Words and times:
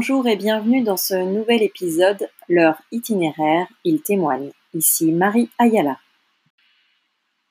Bonjour 0.00 0.28
et 0.28 0.36
bienvenue 0.36 0.84
dans 0.84 0.96
ce 0.96 1.14
nouvel 1.14 1.60
épisode, 1.60 2.28
leur 2.48 2.80
itinéraire, 2.92 3.66
ils 3.82 4.00
témoignent. 4.00 4.52
Ici 4.72 5.10
Marie 5.10 5.50
Ayala. 5.58 5.98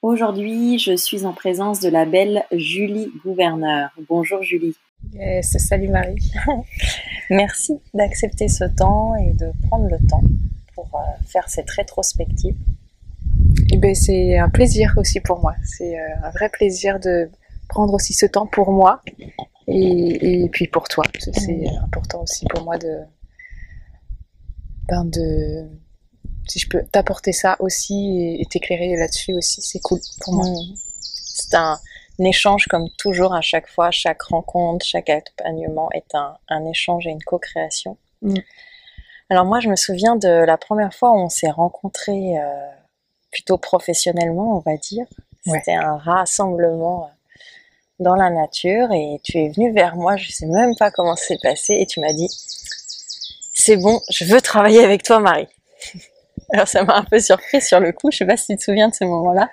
Aujourd'hui, 0.02 0.80
je 0.80 0.96
suis 0.96 1.26
en 1.26 1.34
présence 1.34 1.82
de 1.82 1.90
la 1.90 2.06
belle 2.06 2.46
Julie 2.54 3.12
Gouverneur. 3.26 3.90
Bonjour 4.08 4.44
Julie. 4.44 4.78
Yes, 5.12 5.58
salut 5.58 5.90
Marie. 5.90 6.16
Merci 7.30 7.82
d'accepter 7.94 8.48
ce 8.48 8.64
temps 8.64 9.14
et 9.18 9.34
de 9.34 9.52
prendre 9.68 9.90
le 9.90 9.98
temps 10.08 10.24
pour 10.74 10.90
euh, 10.96 11.24
faire 11.28 11.50
cette 11.50 11.70
rétrospective. 11.72 12.56
Eh 13.74 13.78
ben, 13.78 13.94
c'est 13.94 14.38
un 14.38 14.50
plaisir 14.50 14.94
aussi 14.96 15.20
pour 15.20 15.42
moi. 15.42 15.54
C'est 15.66 16.00
euh, 16.00 16.16
un 16.24 16.30
vrai 16.30 16.48
plaisir 16.48 16.98
de 17.02 17.30
prendre 17.68 17.94
aussi 17.94 18.14
ce 18.14 18.26
temps 18.26 18.48
pour 18.48 18.72
moi 18.72 19.02
et, 19.68 20.50
puis 20.52 20.68
pour 20.68 20.88
toi. 20.88 21.04
C'est 21.20 21.68
important 21.84 22.24
aussi 22.24 22.46
pour 22.46 22.64
moi 22.64 22.78
de, 22.78 23.00
ben 24.88 25.06
de 25.06 25.70
si 26.48 26.60
je 26.60 26.70
peux 26.70 26.84
t'apporter 26.92 27.34
ça 27.34 27.58
aussi 27.60 28.38
et, 28.40 28.46
t'éclairer 28.46 28.96
là-dessus 28.96 29.34
aussi, 29.34 29.62
c'est 29.62 29.80
cool 29.80 30.00
pour 30.22 30.34
moi. 30.34 30.46
C'est 31.02 31.56
un, 31.56 31.80
échange 32.20 32.66
comme 32.66 32.90
toujours 32.98 33.36
à 33.36 33.42
chaque 33.42 33.68
fois, 33.68 33.92
chaque 33.92 34.24
rencontre, 34.24 34.84
chaque 34.84 35.10
accompagnement 35.10 35.92
est 35.92 36.16
un, 36.16 36.66
échange 36.66 37.06
et 37.06 37.12
une 37.12 37.22
co-création. 37.22 37.98
Alors 39.30 39.46
moi, 39.46 39.60
je 39.60 39.70
me 39.70 39.76
souviens 39.76 40.16
de 40.16 40.28
la 40.28 40.58
première 40.58 40.94
fois 40.94 41.12
où 41.12 41.18
on 41.18 41.30
s'est 41.30 41.52
rencontrés 41.52 42.40
euh, 42.40 42.70
plutôt 43.30 43.58
professionnellement, 43.58 44.58
on 44.58 44.60
va 44.60 44.78
dire. 44.78 45.06
C'était 45.46 45.76
un 45.76 45.98
rassemblement 45.98 47.06
euh, 47.06 47.17
dans 48.00 48.16
la 48.16 48.30
nature 48.30 48.92
et 48.92 49.20
tu 49.24 49.38
es 49.38 49.50
venu 49.50 49.72
vers 49.74 49.96
moi, 49.96 50.18
je 50.18 50.32
sais 50.32 50.46
même 50.46 50.76
pas 50.78 50.92
comment 50.92 51.16
c'est 51.16 51.42
passé 51.42 51.76
et 51.80 51.86
tu 51.86 52.00
m'as 52.00 52.14
dit 52.14 52.28
c'est 53.54 53.78
bon, 53.78 54.00
je 54.10 54.26
veux 54.26 54.40
travailler 54.40 54.84
avec 54.84 55.04
toi 55.04 55.20
Marie. 55.20 55.48
Alors 56.54 56.68
ça 56.68 56.84
m'a 56.84 56.96
un 56.98 57.04
peu 57.04 57.20
surpris 57.20 57.62
sur 57.62 57.80
le 57.80 57.92
coup, 57.92 58.12
je 58.12 58.18
sais 58.18 58.26
pas 58.26 58.38
si 58.38 58.48
tu 58.48 58.58
te 58.58 58.64
souviens 58.64 58.90
de 58.90 58.94
ce 58.94 59.04
moment-là. 59.06 59.50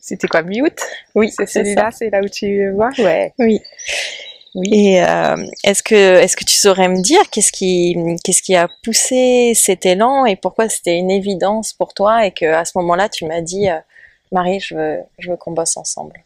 C'était 0.00 0.28
quoi, 0.28 0.42
mi-août 0.42 0.78
Oui, 1.14 1.32
c'est 1.36 1.46
celui-là, 1.46 1.90
c'est 1.90 2.10
là 2.10 2.20
où 2.20 2.28
tu 2.28 2.70
vois? 2.72 2.90
Ouais. 2.98 3.32
Oui. 3.38 3.60
Oui. 4.54 4.68
Et 4.72 5.04
euh, 5.04 5.36
est-ce 5.64 5.82
que 5.82 5.94
est-ce 5.94 6.36
que 6.36 6.44
tu 6.44 6.54
saurais 6.54 6.88
me 6.88 7.02
dire 7.02 7.28
qu'est-ce 7.30 7.52
qui 7.52 7.94
qu'est-ce 8.24 8.40
qui 8.40 8.56
a 8.56 8.68
poussé 8.82 9.52
cet 9.54 9.84
élan 9.84 10.24
et 10.24 10.36
pourquoi 10.36 10.68
c'était 10.68 10.96
une 10.96 11.10
évidence 11.10 11.74
pour 11.74 11.92
toi 11.92 12.24
et 12.24 12.30
que 12.30 12.46
à 12.46 12.64
ce 12.64 12.78
moment-là 12.78 13.10
tu 13.10 13.26
m'as 13.26 13.42
dit 13.42 13.68
euh, 13.68 13.78
Marie 14.32 14.60
je 14.60 14.74
veux 14.74 14.98
je 15.18 15.30
veux 15.30 15.36
qu'on 15.36 15.52
bosse 15.52 15.76
ensemble? 15.76 16.25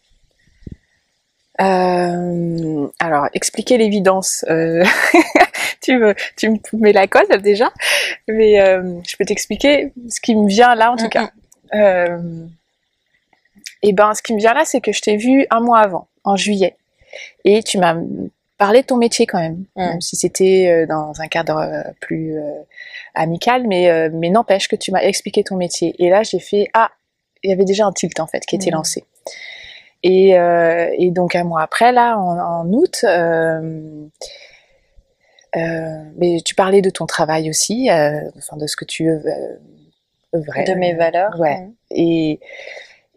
Euh, 1.61 2.89
alors, 2.99 3.29
expliquer 3.35 3.77
l'évidence. 3.77 4.45
Euh, 4.49 4.85
tu 5.83 5.99
me, 5.99 6.15
tu 6.37 6.51
me 6.51 6.59
mets 6.73 6.93
la 6.93 7.07
colle 7.07 7.27
déjà, 7.43 7.71
mais 8.29 8.61
euh, 8.61 9.01
je 9.07 9.17
peux 9.17 9.25
t'expliquer 9.25 9.93
ce 10.09 10.21
qui 10.21 10.35
me 10.35 10.49
vient 10.49 10.75
là 10.75 10.93
en 10.93 10.97
tout 10.97 11.09
cas. 11.09 11.31
et 13.83 13.93
ben, 13.93 14.15
ce 14.15 14.23
qui 14.23 14.35
me 14.35 14.39
vient 14.39 14.55
là, 14.55 14.65
c'est 14.65 14.81
que 14.81 14.93
je 14.93 15.01
t'ai 15.03 15.17
vu 15.17 15.47
un 15.51 15.61
mois 15.61 15.81
avant, 15.81 16.09
en 16.25 16.37
juillet, 16.37 16.77
et 17.45 17.63
tu 17.63 17.79
m'as 17.79 17.97
parlé 18.57 18.83
de 18.83 18.87
ton 18.87 18.97
métier 18.97 19.27
quand 19.27 19.41
même, 19.41 19.65
mm. 19.77 19.81
même 19.83 20.01
si 20.01 20.17
c'était 20.17 20.87
dans 20.87 21.21
un 21.21 21.29
cadre 21.29 21.85
plus 22.01 22.37
amical, 23.15 23.67
mais 23.67 24.09
mais 24.11 24.31
n'empêche 24.31 24.69
que 24.69 24.77
tu 24.77 24.93
m'as 24.93 25.03
expliqué 25.03 25.45
ton 25.45 25.57
métier. 25.57 25.95
Et 25.99 26.09
là, 26.09 26.23
j'ai 26.23 26.41
fait 26.41 26.69
ah, 26.73 26.91
il 27.43 27.51
y 27.51 27.53
avait 27.53 27.65
déjà 27.65 27.87
un 27.87 27.93
tilt 27.93 28.19
en 28.21 28.27
fait 28.27 28.47
qui 28.47 28.57
était 28.57 28.71
mm. 28.71 28.75
lancé. 28.75 29.05
Et, 30.03 30.39
euh, 30.39 30.91
et, 30.99 31.11
donc 31.11 31.35
un 31.35 31.45
mois 31.45 31.63
après, 31.63 31.93
là, 31.93 32.19
en, 32.19 32.39
en 32.39 32.73
août, 32.73 33.05
euh, 33.05 34.07
euh, 35.57 36.03
mais 36.17 36.41
tu 36.45 36.55
parlais 36.55 36.81
de 36.81 36.91
ton 36.91 37.07
travail 37.07 37.51
aussi, 37.51 37.91
euh, 37.91 38.21
enfin 38.39 38.57
de 38.57 38.67
ce 38.67 38.77
que 38.77 38.85
tu 38.85 39.09
œuvrais. 39.09 40.65
De 40.65 40.75
mes 40.75 40.95
valeurs. 40.95 41.39
Ouais. 41.39 41.69
Et, 41.91 42.41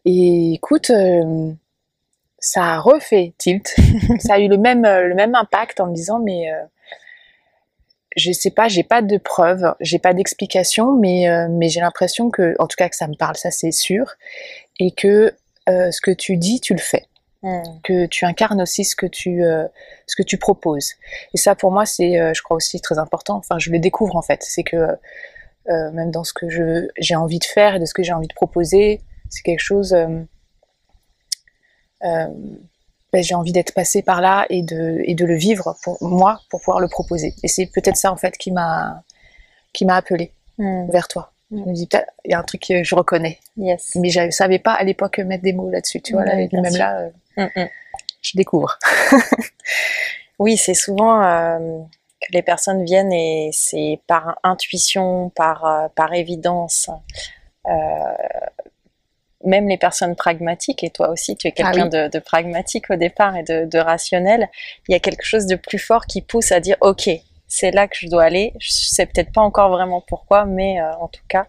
et 0.03 0.53
écoute, 0.53 0.91
ça 2.39 2.63
a 2.63 2.79
refait 2.79 3.33
tilt. 3.37 3.75
ça 4.19 4.33
a 4.33 4.39
eu 4.39 4.49
le 4.49 4.57
même, 4.57 4.81
le 4.81 5.13
même 5.15 5.35
impact 5.35 5.79
en 5.79 5.87
me 5.87 5.93
disant, 5.93 6.19
mais 6.19 6.51
je 8.17 8.31
sais 8.33 8.51
pas, 8.51 8.67
j'ai 8.67 8.83
pas 8.83 9.01
de 9.01 9.17
preuves, 9.17 9.73
j'ai 9.79 9.99
pas 9.99 10.13
d'explication, 10.13 10.97
mais, 10.97 11.27
mais 11.49 11.69
j'ai 11.69 11.79
l'impression 11.79 12.29
que, 12.29 12.55
en 12.59 12.67
tout 12.67 12.75
cas, 12.75 12.89
que 12.89 12.95
ça 12.97 13.07
me 13.07 13.15
parle, 13.15 13.37
ça 13.37 13.51
c'est 13.51 13.71
sûr, 13.71 14.15
et 14.79 14.91
que 14.91 15.33
euh, 15.69 15.91
ce 15.91 16.01
que 16.01 16.11
tu 16.11 16.37
dis, 16.37 16.59
tu 16.59 16.73
le 16.73 16.79
fais. 16.79 17.05
Hmm. 17.41 17.61
Que 17.83 18.05
tu 18.05 18.23
incarnes 18.25 18.61
aussi 18.61 18.85
ce 18.85 18.95
que 18.95 19.05
tu, 19.05 19.43
euh, 19.43 19.67
ce 20.07 20.15
que 20.15 20.23
tu 20.23 20.37
proposes. 20.37 20.93
Et 21.33 21.37
ça, 21.37 21.55
pour 21.55 21.71
moi, 21.71 21.85
c'est, 21.85 22.17
euh, 22.17 22.33
je 22.33 22.41
crois 22.41 22.55
aussi 22.55 22.79
très 22.79 22.97
important. 22.97 23.35
Enfin, 23.35 23.59
je 23.59 23.69
le 23.69 23.79
découvre 23.79 24.15
en 24.15 24.21
fait. 24.21 24.43
C'est 24.43 24.63
que 24.63 24.87
même 25.67 26.11
dans 26.11 26.23
ce 26.23 26.33
que 26.33 26.49
je, 26.49 26.87
j'ai 26.97 27.15
envie 27.15 27.39
de 27.39 27.45
faire 27.45 27.75
et 27.75 27.79
de 27.79 27.85
ce 27.85 27.93
que 27.93 28.03
j'ai 28.03 28.11
envie 28.13 28.27
de 28.27 28.33
proposer, 28.33 29.01
c'est 29.29 29.43
quelque 29.43 29.59
chose. 29.59 29.95
Ben, 32.01 33.21
j'ai 33.21 33.35
envie 33.35 33.51
d'être 33.51 33.73
passé 33.73 34.01
par 34.01 34.21
là 34.21 34.45
et 34.49 34.63
de, 34.63 35.01
et 35.05 35.13
de 35.13 35.23
le 35.23 35.35
vivre 35.35 35.77
pour 35.83 36.01
moi 36.01 36.41
pour 36.49 36.59
pouvoir 36.61 36.79
le 36.79 36.87
proposer. 36.87 37.35
Et 37.43 37.47
c'est 37.47 37.67
peut-être 37.67 37.95
ça 37.95 38.11
en 38.11 38.17
fait 38.17 38.37
qui 38.37 38.51
m'a 38.51 39.03
qui 39.71 39.85
m'a 39.85 39.95
appelé 39.95 40.33
hmm. 40.57 40.89
vers 40.89 41.07
toi. 41.07 41.32
Je 41.53 41.69
me 41.69 41.73
dis, 41.73 41.87
il 42.25 42.31
y 42.31 42.33
a 42.33 42.39
un 42.39 42.43
truc 42.43 42.63
que 42.67 42.83
je 42.83 42.95
reconnais. 42.95 43.39
Yes. 43.57 43.95
Mais 43.95 44.09
je 44.09 44.21
ne 44.21 44.31
savais 44.31 44.59
pas 44.59 44.73
à 44.73 44.83
l'époque 44.83 45.19
mettre 45.19 45.43
des 45.43 45.53
mots 45.53 45.69
là-dessus. 45.69 46.01
Tu 46.01 46.13
vois, 46.13 46.25
là, 46.25 46.35
même 46.35 46.75
là, 46.75 46.99
euh, 46.99 47.09
mm, 47.37 47.61
mm. 47.61 47.69
je 48.21 48.31
découvre. 48.37 48.77
oui, 50.39 50.57
c'est 50.57 50.73
souvent 50.73 51.23
euh, 51.23 51.79
que 52.21 52.31
les 52.31 52.41
personnes 52.41 52.83
viennent 52.83 53.13
et 53.13 53.51
c'est 53.53 53.99
par 54.07 54.39
intuition, 54.43 55.29
par, 55.29 55.65
euh, 55.65 55.87
par 55.95 56.13
évidence. 56.13 56.89
même 59.45 59.67
les 59.67 59.77
personnes 59.77 60.15
pragmatiques, 60.15 60.83
et 60.83 60.89
toi 60.89 61.09
aussi, 61.09 61.35
tu 61.35 61.47
es 61.47 61.53
ah 61.59 61.71
quelqu'un 61.71 62.07
de, 62.09 62.19
pragmatique 62.19 62.89
au 62.89 62.95
départ 62.95 63.35
et 63.35 63.43
de, 63.43 63.65
de 63.65 63.77
rationnel, 63.77 64.49
il 64.87 64.93
y 64.93 64.95
a 64.95 64.99
quelque 64.99 65.25
chose 65.25 65.45
de 65.45 65.55
plus 65.55 65.79
fort 65.79 66.05
qui 66.07 66.21
pousse 66.21 66.51
à 66.51 66.59
dire, 66.59 66.77
OK, 66.81 67.09
c'est 67.53 67.69
là 67.69 67.87
que 67.87 67.95
je 67.95 68.07
dois 68.07 68.23
aller. 68.23 68.51
Je 68.57 68.71
sais 68.71 69.05
peut-être 69.05 69.31
pas 69.31 69.41
encore 69.41 69.69
vraiment 69.69 70.01
pourquoi, 70.01 70.45
mais 70.45 70.81
euh, 70.81 70.91
en 70.99 71.07
tout 71.07 71.21
cas, 71.27 71.45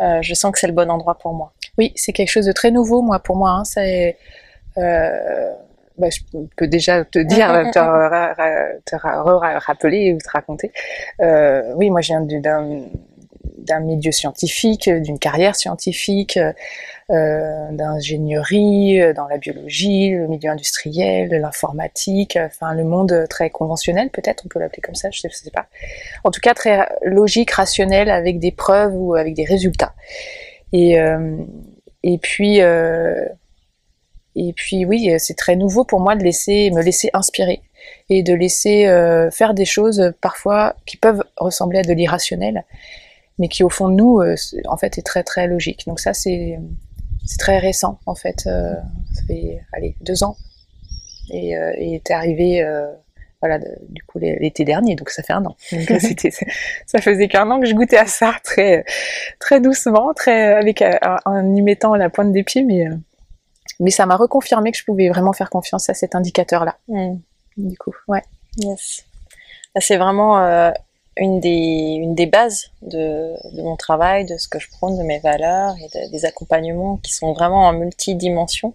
euh, 0.00 0.22
je 0.22 0.32
sens 0.32 0.50
que 0.50 0.58
c'est 0.58 0.66
le 0.66 0.72
bon 0.72 0.90
endroit 0.90 1.18
pour 1.18 1.34
moi. 1.34 1.52
Oui, 1.76 1.92
c'est 1.94 2.14
quelque 2.14 2.30
chose 2.30 2.46
de 2.46 2.52
très 2.52 2.70
nouveau, 2.70 3.02
moi, 3.02 3.18
pour 3.18 3.36
moi. 3.36 3.50
Hein. 3.50 3.64
c'est, 3.64 4.16
euh, 4.78 5.52
bah, 5.98 6.08
je 6.08 6.20
peux 6.56 6.66
déjà 6.66 7.04
te 7.04 7.18
dire, 7.18 7.48
te, 7.70 7.78
rappeler 9.58 10.14
ou 10.14 10.18
te 10.18 10.30
raconter. 10.30 10.72
oui, 11.20 11.90
moi, 11.90 12.00
je 12.00 12.14
viens 12.14 12.22
d'un 13.58 13.80
milieu 13.80 14.12
scientifique, 14.12 14.88
d'une 14.88 15.18
carrière 15.18 15.54
scientifique, 15.54 16.38
d'ingénierie, 17.08 19.00
euh, 19.00 19.12
dans 19.12 19.28
la 19.28 19.38
biologie, 19.38 20.10
le 20.10 20.26
milieu 20.26 20.50
industriel, 20.50 21.30
l'informatique, 21.30 22.36
enfin 22.40 22.74
le 22.74 22.84
monde 22.84 23.26
très 23.30 23.50
conventionnel 23.50 24.10
peut-être, 24.10 24.44
on 24.44 24.48
peut 24.48 24.58
l'appeler 24.58 24.82
comme 24.82 24.94
ça, 24.94 25.10
je 25.10 25.20
sais, 25.20 25.28
sais 25.30 25.50
pas. 25.50 25.66
En 26.24 26.30
tout 26.30 26.40
cas 26.40 26.54
très 26.54 26.88
logique, 27.02 27.52
rationnel, 27.52 28.10
avec 28.10 28.38
des 28.38 28.50
preuves 28.50 28.94
ou 28.94 29.14
avec 29.14 29.34
des 29.34 29.44
résultats. 29.44 29.94
Et, 30.72 30.98
euh, 30.98 31.36
et 32.02 32.18
puis 32.18 32.60
euh, 32.60 33.24
et 34.34 34.52
puis 34.52 34.84
oui, 34.84 35.14
c'est 35.18 35.36
très 35.36 35.56
nouveau 35.56 35.84
pour 35.84 36.00
moi 36.00 36.16
de 36.16 36.22
laisser 36.22 36.70
me 36.70 36.82
laisser 36.82 37.10
inspirer 37.14 37.62
et 38.10 38.22
de 38.22 38.34
laisser 38.34 38.86
euh, 38.86 39.30
faire 39.30 39.54
des 39.54 39.64
choses 39.64 40.12
parfois 40.20 40.74
qui 40.86 40.96
peuvent 40.96 41.22
ressembler 41.36 41.78
à 41.78 41.82
de 41.82 41.92
l'irrationnel 41.92 42.64
mais 43.38 43.48
qui 43.48 43.62
au 43.62 43.68
fond 43.68 43.88
de 43.88 43.94
nous, 43.94 44.20
euh, 44.20 44.34
en 44.66 44.76
fait, 44.76 44.98
est 44.98 45.02
très 45.02 45.22
très 45.22 45.46
logique. 45.46 45.84
Donc 45.86 46.00
ça, 46.00 46.14
c'est 46.14 46.58
c'est 47.26 47.38
très 47.38 47.58
récent 47.58 47.98
en 48.06 48.14
fait. 48.14 48.44
Euh, 48.46 48.74
ça 49.12 49.22
fait 49.26 49.60
allez 49.72 49.96
deux 50.00 50.24
ans 50.24 50.36
et, 51.30 51.56
euh, 51.56 51.72
et 51.76 52.00
t'es 52.04 52.14
arrivé 52.14 52.62
euh, 52.62 52.86
voilà 53.42 53.58
du 53.88 54.02
coup 54.04 54.18
l'été 54.18 54.64
dernier, 54.64 54.94
donc 54.94 55.10
ça 55.10 55.22
fait 55.22 55.32
un 55.32 55.44
an. 55.44 55.56
ça 56.86 57.00
faisait 57.00 57.28
qu'un 57.28 57.50
an 57.50 57.60
que 57.60 57.66
je 57.66 57.74
goûtais 57.74 57.98
à 57.98 58.06
ça 58.06 58.34
très 58.42 58.84
très 59.38 59.60
doucement, 59.60 60.14
très 60.14 60.54
avec 60.54 60.82
en 61.24 61.54
y 61.54 61.62
mettant 61.62 61.94
la 61.96 62.08
pointe 62.08 62.32
des 62.32 62.44
pieds, 62.44 62.62
mais 62.62 62.86
mais 63.80 63.90
ça 63.90 64.06
m'a 64.06 64.16
reconfirmé 64.16 64.72
que 64.72 64.78
je 64.78 64.84
pouvais 64.84 65.08
vraiment 65.08 65.32
faire 65.32 65.50
confiance 65.50 65.90
à 65.90 65.94
cet 65.94 66.14
indicateur 66.14 66.64
là. 66.64 66.76
Mm. 66.88 67.16
Du 67.56 67.76
coup, 67.76 67.94
ouais. 68.08 68.22
Yes. 68.58 69.04
C'est 69.78 69.96
vraiment 69.96 70.72
une 71.16 71.40
des, 71.40 71.98
une 71.98 72.14
des 72.14 72.26
bases 72.26 72.70
de, 72.82 73.34
de, 73.56 73.62
mon 73.62 73.76
travail, 73.76 74.26
de 74.26 74.36
ce 74.36 74.48
que 74.48 74.58
je 74.58 74.68
prône, 74.68 74.98
de 74.98 75.02
mes 75.02 75.18
valeurs 75.18 75.74
et 75.78 76.08
des 76.10 76.24
accompagnements 76.24 76.98
qui 76.98 77.12
sont 77.12 77.32
vraiment 77.32 77.66
en 77.66 77.72
multidimension. 77.72 78.74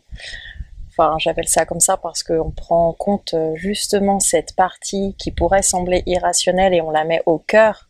Enfin, 0.90 1.16
j'appelle 1.20 1.48
ça 1.48 1.66
comme 1.66 1.80
ça 1.80 1.98
parce 1.98 2.24
qu'on 2.24 2.52
prend 2.52 2.90
en 2.90 2.94
compte 2.94 3.34
euh, 3.34 3.56
justement 3.56 4.20
cette 4.20 4.56
partie 4.56 5.16
qui 5.18 5.32
pourrait 5.32 5.62
sembler 5.62 6.04
irrationnelle 6.06 6.74
et 6.74 6.82
on 6.82 6.92
la 6.92 7.06
met 7.06 7.22
au 7.26 7.38
cœur 7.38 7.88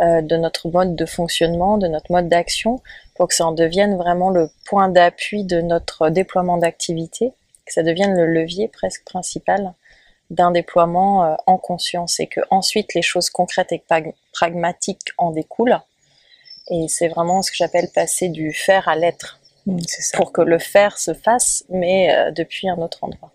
euh, 0.00 0.22
de 0.22 0.36
notre 0.36 0.70
mode 0.70 0.96
de 0.96 1.04
fonctionnement, 1.04 1.76
de 1.76 1.86
notre 1.86 2.10
mode 2.10 2.28
d'action, 2.28 2.80
pour 3.14 3.28
que 3.28 3.34
ça 3.34 3.46
en 3.46 3.52
devienne 3.52 3.96
vraiment 3.96 4.30
le 4.30 4.48
point 4.64 4.88
d'appui 4.88 5.44
de 5.44 5.60
notre 5.60 6.08
déploiement 6.08 6.56
d'activité, 6.56 7.32
que 7.66 7.72
ça 7.72 7.82
devienne 7.82 8.14
le 8.14 8.26
levier 8.26 8.68
presque 8.68 9.04
principal 9.04 9.74
d'un 10.30 10.50
déploiement 10.52 11.36
en 11.46 11.58
conscience 11.58 12.20
et 12.20 12.26
que 12.26 12.40
ensuite 12.50 12.94
les 12.94 13.02
choses 13.02 13.30
concrètes 13.30 13.72
et 13.72 13.82
pragmatiques 14.32 15.08
en 15.18 15.32
découlent. 15.32 15.80
Et 16.70 16.86
c'est 16.88 17.08
vraiment 17.08 17.42
ce 17.42 17.50
que 17.50 17.56
j'appelle 17.56 17.88
passer 17.92 18.28
du 18.28 18.52
faire 18.52 18.88
à 18.88 18.96
l'être. 18.96 19.40
Mmh, 19.66 19.78
pour 20.14 20.32
que 20.32 20.40
le 20.40 20.58
faire 20.58 20.98
se 20.98 21.12
fasse, 21.12 21.64
mais 21.68 22.32
depuis 22.34 22.68
un 22.68 22.78
autre 22.78 23.04
endroit. 23.04 23.30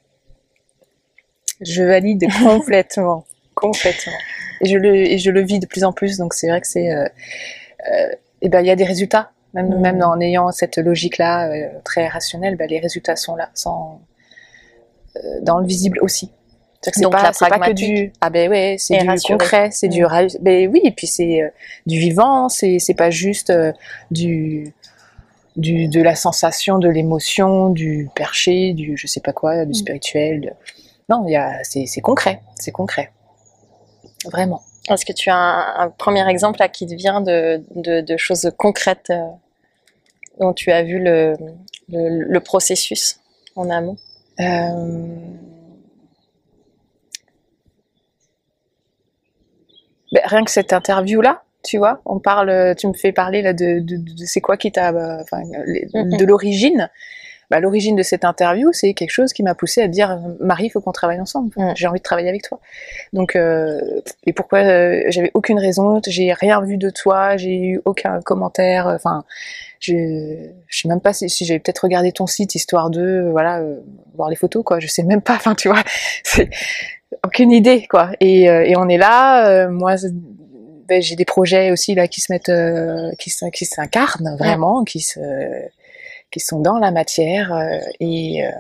Je 1.62 1.84
valide 1.84 2.26
complètement, 2.44 3.26
complètement. 3.54 4.18
Et 4.62 4.68
je, 4.68 4.78
le, 4.78 4.96
et 4.96 5.18
je 5.18 5.32
le 5.32 5.42
vis 5.42 5.60
de 5.60 5.66
plus 5.66 5.84
en 5.84 5.94
plus, 5.94 6.18
donc 6.18 6.34
c'est 6.34 6.50
vrai 6.50 6.62
que 6.62 6.68
c'est... 6.68 6.92
Euh, 6.92 7.08
euh, 7.92 8.16
et 8.42 8.50
ben 8.50 8.62
il 8.62 8.68
y 8.68 8.72
a 8.72 8.76
des 8.76 8.86
résultats, 8.86 9.32
même, 9.54 9.70
mm. 9.70 9.82
même 9.82 10.02
en 10.04 10.20
ayant 10.20 10.52
cette 10.52 10.78
logique-là 10.78 11.50
euh, 11.50 11.70
très 11.84 12.08
rationnelle, 12.08 12.56
ben, 12.56 12.68
les 12.68 12.80
résultats 12.80 13.16
sont 13.16 13.36
là, 13.36 13.50
sans, 13.54 14.02
dans 15.42 15.60
le 15.60 15.66
visible 15.66 16.00
aussi. 16.02 16.32
C'est 16.94 17.10
pas, 17.10 17.32
pas, 17.50 17.60
que 17.68 17.72
du 17.72 18.14
ah 18.22 18.30
ben 18.30 18.50
ouais 18.50 18.76
c'est 18.78 18.98
du 19.00 19.22
concret 19.28 19.70
c'est 19.72 19.88
du 19.88 20.04
mm. 20.04 20.28
ben 20.42 20.70
oui 20.70 20.82
et 20.84 20.92
puis 20.92 21.08
c'est 21.08 21.42
du 21.86 21.98
vivant 21.98 22.50
c'est 22.50 22.80
c'est 22.80 22.94
pas 22.94 23.10
juste 23.10 23.52
du 24.12 24.74
du 25.56 25.88
de 25.88 26.02
la 26.02 26.16
sensation 26.16 26.78
de 26.78 26.90
l'émotion 26.90 27.70
du 27.70 28.10
perché 28.16 28.74
du 28.74 28.98
je 28.98 29.08
sais 29.08 29.22
pas 29.22 29.34
quoi 29.34 29.66
du 29.66 29.72
mm. 29.72 29.74
spirituel 29.74 30.56
non, 31.10 31.26
c'est 31.64 32.02
concret, 32.02 32.42
c'est 32.56 32.72
concret. 32.72 33.12
Vraiment. 34.26 34.62
Est-ce 34.90 35.06
que 35.06 35.14
tu 35.14 35.30
as 35.30 35.82
un, 35.82 35.90
premier 35.90 36.28
exemple 36.30 36.60
là 36.60 36.68
qui 36.68 36.88
te 36.88 36.96
vient 36.96 37.22
de, 37.22 38.18
choses 38.18 38.52
concrètes 38.58 39.10
euh, 39.10 39.28
dont 40.40 40.54
tu 40.54 40.72
as 40.72 40.84
vu 40.84 41.00
le, 41.00 42.40
processus 42.40 43.20
en 43.56 43.70
amont? 43.70 43.98
Ben, 50.16 50.24
Rien 50.26 50.44
que 50.44 50.52
cette 50.52 50.74
interview-là, 50.74 51.44
tu 51.64 51.78
vois, 51.78 52.02
on 52.06 52.20
parle, 52.20 52.76
tu 52.78 52.88
me 52.88 52.94
fais 52.94 53.12
parler 53.12 53.42
là 53.42 53.54
de, 53.54 53.84
c'est 54.26 54.42
quoi 54.42 54.58
qui 54.58 54.72
t'a, 54.72 54.90
euh, 54.90 55.24
mm-hmm. 55.24 56.18
de 56.18 56.26
l'origine 56.26 56.90
bah, 57.52 57.60
l'origine 57.60 57.96
de 57.96 58.04
cette 58.04 58.26
interview, 58.26 58.72
c'est 58.74 58.94
quelque 58.94 59.12
chose 59.12 59.34
qui 59.34 59.44
m'a 59.44 59.54
poussé 59.54 59.82
à 59.82 59.88
dire 59.88 60.20
Marie, 60.40 60.66
il 60.66 60.70
faut 60.70 60.82
qu'on 60.82 60.92
travaille 60.92 61.20
ensemble. 61.20 61.52
J'ai 61.76 61.88
envie 61.88 62.00
de 62.00 62.04
travailler 62.04 62.30
avec 62.30 62.42
toi. 62.42 62.60
Donc, 63.14 63.36
euh, 63.36 63.80
et 64.26 64.34
pourquoi 64.34 64.60
euh, 64.60 65.04
J'avais 65.10 65.32
aucune 65.34 65.60
raison. 65.60 66.02
J'ai 66.08 66.34
rien 66.34 66.62
vu 66.62 66.78
de 66.78 66.90
toi. 66.90 67.38
J'ai 67.38 67.56
eu 67.56 67.82
aucun 67.86 68.20
commentaire. 68.22 68.88
Enfin, 68.88 69.26
je, 69.80 69.94
je 70.68 70.80
sais 70.80 70.88
même 70.88 71.02
pas 71.02 71.14
si, 71.14 71.30
si 71.30 71.46
j'avais 71.46 71.60
peut-être 71.60 71.80
regardé 71.80 72.12
ton 72.12 72.26
site 72.26 72.56
histoire 72.56 72.90
de, 72.90 73.28
voilà, 73.32 73.60
euh, 73.60 73.80
voir 74.16 74.30
les 74.30 74.36
photos, 74.36 74.64
quoi. 74.64 74.80
Je 74.80 74.88
sais 74.88 75.04
même 75.04 75.22
pas. 75.22 75.36
Enfin, 75.36 75.54
tu 75.54 75.68
vois, 75.68 75.84
aucune 77.24 77.52
idée, 77.52 77.88
quoi. 77.88 78.12
Et, 78.20 78.50
euh, 78.50 78.64
et 78.66 78.76
on 78.76 78.88
est 78.90 78.98
là. 78.98 79.68
moi, 79.70 79.96
ben, 80.88 81.02
j'ai 81.02 81.16
des 81.16 81.26
projets 81.26 81.72
aussi 81.72 81.96
là 81.96 82.08
qui 82.08 82.22
se 82.22 82.32
mettent, 82.32 82.52
qui, 83.18 83.32
qui 83.54 83.66
s'incarnent 83.66 84.36
vraiment, 84.38 84.84
qui 84.84 85.00
se 85.00 85.20
qui 86.36 86.42
sont 86.42 86.60
dans 86.60 86.78
la 86.80 86.92
matière 86.92 87.54
euh, 87.54 87.80
et, 88.02 88.46
euh, 88.46 88.52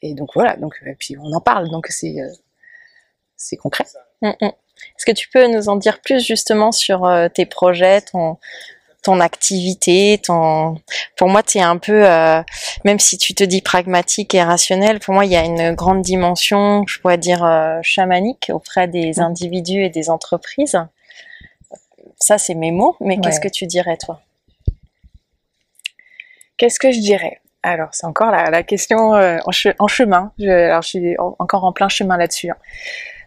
et 0.00 0.14
donc 0.14 0.30
voilà 0.34 0.54
donc 0.56 0.80
et 0.86 0.94
puis 0.94 1.16
on 1.18 1.32
en 1.32 1.40
parle 1.40 1.68
donc 1.68 1.88
c'est 1.88 2.20
euh, 2.20 2.28
c'est 3.36 3.56
concret. 3.56 3.84
Mm, 4.22 4.28
mm. 4.40 4.44
Est-ce 4.46 5.04
que 5.04 5.12
tu 5.12 5.28
peux 5.28 5.46
nous 5.48 5.68
en 5.68 5.74
dire 5.74 6.00
plus 6.00 6.24
justement 6.24 6.70
sur 6.70 7.10
tes 7.34 7.46
projets, 7.46 8.00
ton, 8.02 8.38
ton 9.04 9.20
activité, 9.20 10.20
ton... 10.22 10.76
Pour 11.16 11.28
moi, 11.28 11.42
tu 11.42 11.58
es 11.58 11.62
un 11.62 11.76
peu, 11.76 12.04
même 12.84 12.98
si 12.98 13.18
tu 13.18 13.34
te 13.34 13.44
dis 13.44 13.60
pragmatique 13.60 14.34
et 14.34 14.42
rationnel, 14.42 14.98
pour 14.98 15.14
moi, 15.14 15.24
il 15.24 15.30
y 15.30 15.36
a 15.36 15.44
une 15.44 15.74
grande 15.74 16.02
dimension, 16.02 16.84
je 16.86 16.98
pourrais 17.00 17.18
dire, 17.18 17.46
chamanique 17.82 18.50
auprès 18.52 18.88
des 18.88 19.12
mm. 19.18 19.20
individus 19.22 19.84
et 19.84 19.90
des 19.90 20.10
entreprises. 20.10 20.78
Ça, 22.18 22.38
c'est 22.38 22.54
mes 22.54 22.72
mots, 22.72 22.96
mais 23.00 23.18
qu'est-ce 23.20 23.40
que 23.40 23.48
tu 23.48 23.66
dirais, 23.66 23.98
toi? 23.98 24.20
Qu'est-ce 26.56 26.78
que 26.78 26.92
je 26.92 27.00
dirais? 27.00 27.40
Alors, 27.62 27.88
c'est 27.92 28.06
encore 28.06 28.30
la, 28.30 28.62
question 28.62 29.14
euh, 29.14 29.38
en, 29.46 29.88
chemin. 29.88 30.32
Je, 30.38 30.48
alors, 30.48 30.82
je 30.82 30.88
suis 30.88 31.16
encore 31.18 31.64
en 31.64 31.72
plein 31.72 31.88
chemin 31.88 32.16
là-dessus. 32.16 32.50
Hein. 32.50 32.56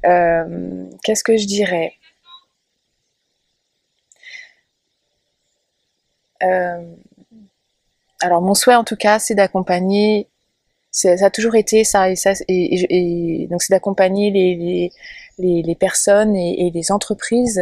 Euh, 0.05 0.85
qu'est-ce 1.03 1.23
que 1.23 1.37
je 1.37 1.45
dirais? 1.45 1.93
Alors, 6.41 8.41
mon 8.41 8.53
souhait, 8.53 8.75
en 8.75 8.83
tout 8.83 8.95
cas, 8.95 9.19
c'est 9.19 9.35
d'accompagner. 9.35 10.27
Ça 10.91 11.13
a 11.21 11.29
toujours 11.29 11.55
été 11.55 11.83
ça, 11.83 12.09
et, 12.09 13.47
donc 13.51 13.61
c'est 13.61 13.71
d'accompagner 13.71 14.91
les, 15.37 15.75
personnes 15.75 16.35
et, 16.35 16.71
les 16.73 16.91
entreprises 16.91 17.61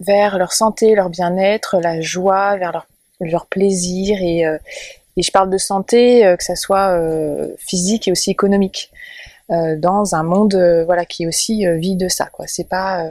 vers 0.00 0.38
leur 0.38 0.52
santé, 0.52 0.94
leur 0.94 1.10
bien-être, 1.10 1.78
la 1.80 2.00
joie, 2.00 2.56
vers 2.56 2.86
leur, 3.20 3.46
plaisir. 3.46 4.18
Et, 4.22 4.46
euh, 4.46 4.58
et, 5.16 5.22
je 5.22 5.30
parle 5.30 5.50
de 5.50 5.58
santé, 5.58 6.26
euh, 6.26 6.36
que 6.36 6.44
ça 6.44 6.56
soit 6.56 6.96
euh, 6.96 7.54
physique 7.58 8.08
et 8.08 8.12
aussi 8.12 8.30
économique, 8.30 8.90
dans 9.78 10.14
un 10.14 10.22
monde 10.22 10.54
voilà 10.86 11.04
qui 11.04 11.26
aussi 11.26 11.66
vit 11.78 11.96
de 11.96 12.06
ça. 12.06 12.30
C'est 12.46 12.68
pas 12.68 13.10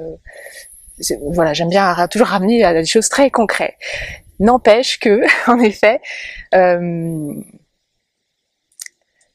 voilà, 1.34 1.54
j'aime 1.54 1.69
bien 1.69 2.07
toujours 2.07 2.28
ramener 2.28 2.63
à 2.63 2.74
des 2.74 2.86
choses 2.86 3.10
très 3.10 3.30
concrètes. 3.30 3.75
N'empêche 4.40 5.00
que, 5.00 5.22
en 5.50 5.60
effet, 5.60 6.01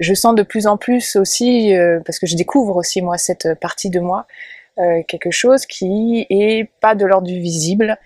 je 0.01 0.15
sens 0.15 0.35
de 0.35 0.43
plus 0.43 0.67
en 0.67 0.77
plus 0.77 1.17
aussi, 1.17 1.75
parce 2.05 2.19
que 2.19 2.27
je 2.27 2.37
découvre 2.37 2.77
aussi 2.77 3.03
moi 3.03 3.19
cette 3.19 3.55
partie 3.61 3.91
de 3.91 4.01
moi, 4.01 4.27
euh, 4.81 5.05
quelque 5.07 5.31
chose 5.31 5.67
qui 5.67 6.27
est 6.31 6.69
pas 6.81 6.97
de 6.97 7.07
l'ordre 7.07 7.29
du 7.29 7.39
visible 7.39 7.97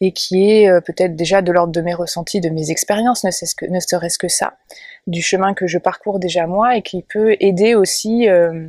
et 0.00 0.12
qui 0.12 0.52
est 0.52 0.70
euh, 0.70 0.80
peut-être 0.80 1.16
déjà 1.16 1.42
de 1.42 1.50
l'ordre 1.50 1.72
de 1.72 1.80
mes 1.80 1.94
ressentis, 1.94 2.40
de 2.40 2.48
mes 2.48 2.70
expériences, 2.70 3.24
ne, 3.24 3.30
serait-ce 3.32 4.18
que 4.18 4.28
ça, 4.28 4.54
du 5.08 5.20
chemin 5.20 5.52
que 5.52 5.66
je 5.66 5.78
parcours 5.78 6.20
déjà 6.20 6.46
moi 6.46 6.76
et 6.76 6.82
qui 6.82 7.02
peut 7.02 7.36
aider 7.40 7.74
aussi, 7.74 8.28
euh, 8.28 8.68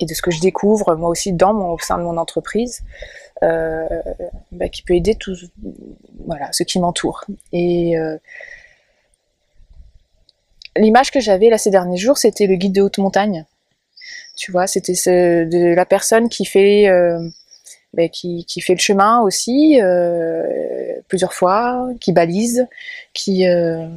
et 0.00 0.06
de 0.06 0.14
ce 0.14 0.20
que 0.20 0.32
je 0.32 0.40
découvre 0.40 0.96
moi 0.96 1.10
aussi 1.10 1.32
dans 1.32 1.54
mon, 1.54 1.70
au 1.70 1.78
sein 1.78 1.96
de 1.96 2.02
mon 2.02 2.16
entreprise, 2.16 2.80
bah, 4.52 4.68
qui 4.68 4.82
peut 4.82 4.94
aider 4.94 5.14
tout, 5.14 5.34
voilà, 6.26 6.52
ce 6.52 6.62
qui 6.62 6.78
m'entoure. 6.78 7.24
Et 7.52 7.94
l'image 10.76 11.10
que 11.10 11.20
j'avais 11.20 11.50
là 11.50 11.58
ces 11.58 11.70
derniers 11.70 11.96
jours, 11.96 12.18
c'était 12.18 12.46
le 12.46 12.56
guide 12.56 12.72
de 12.72 12.82
haute 12.82 12.98
montagne 12.98 13.44
tu 14.36 14.52
vois, 14.52 14.66
c'était 14.66 14.92
de 14.92 15.74
la 15.74 15.86
personne 15.86 16.28
qui 16.28 16.44
fait, 16.44 16.88
euh, 16.88 17.18
ben, 17.94 18.08
qui, 18.08 18.44
qui, 18.46 18.60
fait 18.60 18.74
le 18.74 18.80
chemin 18.80 19.20
aussi 19.20 19.80
euh, 19.80 20.42
plusieurs 21.08 21.32
fois, 21.32 21.88
qui 22.00 22.12
balise, 22.12 22.66
qui 23.12 23.46
euh, 23.46 23.88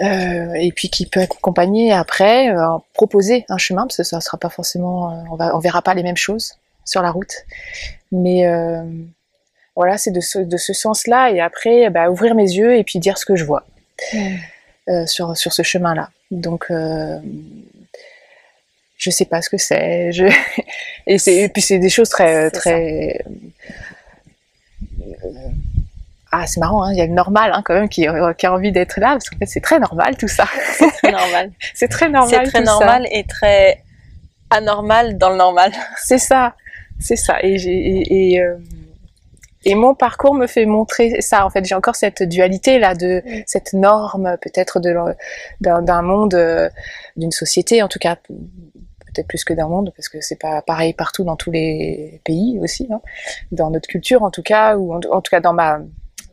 et 0.00 0.70
puis 0.72 0.90
qui 0.90 1.06
peut 1.06 1.20
accompagner 1.20 1.92
après, 1.92 2.54
proposer 2.94 3.44
un 3.48 3.58
chemin 3.58 3.82
parce 3.82 3.96
que 3.96 4.02
ça 4.04 4.20
sera 4.20 4.38
pas 4.38 4.50
forcément, 4.50 5.24
on 5.30 5.36
va, 5.36 5.56
on 5.56 5.58
verra 5.58 5.82
pas 5.82 5.94
les 5.94 6.04
mêmes 6.04 6.16
choses 6.16 6.54
sur 6.88 7.02
la 7.02 7.10
route, 7.10 7.32
mais 8.12 8.44
voilà, 9.76 9.96
c'est 9.98 10.10
de 10.10 10.20
ce, 10.20 10.38
de 10.38 10.56
ce 10.56 10.72
sens-là 10.72 11.30
et 11.30 11.40
après, 11.40 11.88
bah, 11.90 12.10
ouvrir 12.10 12.34
mes 12.34 12.50
yeux 12.50 12.76
et 12.76 12.84
puis 12.84 12.98
dire 12.98 13.18
ce 13.18 13.24
que 13.24 13.36
je 13.36 13.44
vois. 13.44 13.64
sur, 15.06 15.36
sur 15.36 15.52
ce 15.52 15.62
chemin-là. 15.62 16.10
Donc, 16.30 16.70
je 18.98 19.10
sais 19.10 19.24
pas 19.24 19.40
ce 19.40 19.48
que 19.48 19.56
c'est. 19.56 20.12
Je... 20.12 20.26
Et, 21.06 21.18
c'est, 21.18 21.48
puis 21.48 21.62
c'est 21.62 21.78
des 21.78 21.88
choses 21.88 22.10
très, 22.10 22.50
très. 22.50 23.22
Euh, 25.24 25.28
ah, 26.30 26.46
c'est 26.46 26.60
marrant, 26.60 26.82
hein, 26.82 26.92
il 26.92 26.98
y 26.98 27.00
a 27.00 27.06
le 27.06 27.14
normal 27.14 27.52
hein, 27.54 27.62
quand 27.64 27.72
même 27.72 27.88
qui, 27.88 28.06
qui, 28.36 28.46
a 28.46 28.52
envie 28.52 28.72
d'être 28.72 29.00
là, 29.00 29.12
parce 29.12 29.30
qu'en 29.30 29.38
fait 29.38 29.46
c'est 29.46 29.62
très 29.62 29.78
normal 29.78 30.18
tout 30.18 30.28
ça. 30.28 30.46
C'est 30.74 30.90
très 30.90 31.12
normal. 31.12 31.52
c'est 31.74 31.88
très 31.88 32.10
normal. 32.10 32.44
C'est 32.44 32.50
très 32.50 32.60
normal 32.60 33.08
et 33.10 33.24
très 33.24 33.82
anormal 34.50 35.16
dans 35.16 35.30
le 35.30 35.36
normal. 35.36 35.72
C'est 35.96 36.18
ça, 36.18 36.54
c'est 36.98 37.16
ça. 37.16 37.38
Et, 37.42 37.56
et, 37.56 38.40
euh, 38.40 38.56
et, 39.64 39.74
mon 39.74 39.94
parcours 39.94 40.34
me 40.34 40.46
fait 40.46 40.66
montrer 40.66 41.20
ça. 41.20 41.44
En 41.44 41.50
fait, 41.50 41.64
j'ai 41.64 41.74
encore 41.74 41.96
cette 41.96 42.22
dualité 42.22 42.78
là 42.78 42.94
de 42.94 43.22
cette 43.46 43.72
norme 43.72 44.36
peut-être 44.40 44.80
d'un 45.60 46.02
monde, 46.02 46.34
euh, 46.34 46.68
d'une 47.16 47.32
société, 47.32 47.82
en 47.82 47.88
tout 47.88 47.98
cas 47.98 48.16
peut-être 48.16 49.26
plus 49.26 49.44
que 49.44 49.54
d'un 49.54 49.68
monde, 49.68 49.92
parce 49.96 50.08
que 50.08 50.20
c'est 50.20 50.38
pas 50.38 50.62
pareil 50.62 50.92
partout 50.92 51.24
dans 51.24 51.36
tous 51.36 51.50
les 51.50 52.20
pays 52.24 52.58
aussi, 52.60 52.88
hein. 52.90 53.00
dans 53.52 53.70
notre 53.70 53.88
culture 53.88 54.22
en 54.22 54.30
tout 54.30 54.42
cas, 54.42 54.76
ou 54.76 54.92
en, 54.92 55.00
tout 55.00 55.30
cas 55.30 55.40
dans 55.40 55.54
ma, 55.54 55.80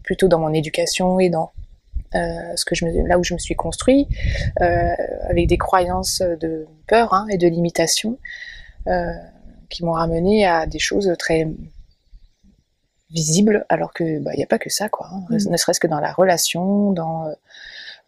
plutôt 0.04 0.28
dans 0.28 0.40
mon 0.40 0.54
éducation 0.54 1.20
et 1.20 1.30
dans 1.30 1.52
euh, 2.16 2.56
ce 2.56 2.64
que 2.64 2.76
je 2.76 2.86
me, 2.86 3.08
là 3.08 3.18
où 3.18 3.24
je 3.24 3.34
me 3.34 3.40
suis 3.40 3.56
construit, 3.56 4.08
euh, 4.62 4.94
avec 5.30 5.48
des 5.48 5.58
croyances 5.58 6.22
de 6.22 6.66
peur 6.88 7.14
hein, 7.14 7.26
et 7.30 7.38
de 7.38 7.48
limitation, 7.48 8.18
euh, 8.88 9.12
qui 9.70 9.84
m'ont 9.84 9.94
ramené 9.94 10.46
à 10.46 10.66
des 10.66 10.80
choses 10.80 11.14
très 11.20 11.48
visibles, 13.12 13.66
alors 13.70 13.94
que 13.94 14.20
bah, 14.20 14.32
il 14.34 14.38
n'y 14.38 14.44
a 14.44 14.48
pas 14.48 14.60
que 14.60 14.70
ça, 14.70 14.90
quoi. 14.90 15.08
Hein. 15.12 15.24
Mm. 15.30 15.50
Ne 15.52 15.58
serait-ce 15.58 15.80
que 15.80 15.88
dans 15.88 16.00
la 16.00 16.12
relation, 16.12 16.92
dans 16.92 17.34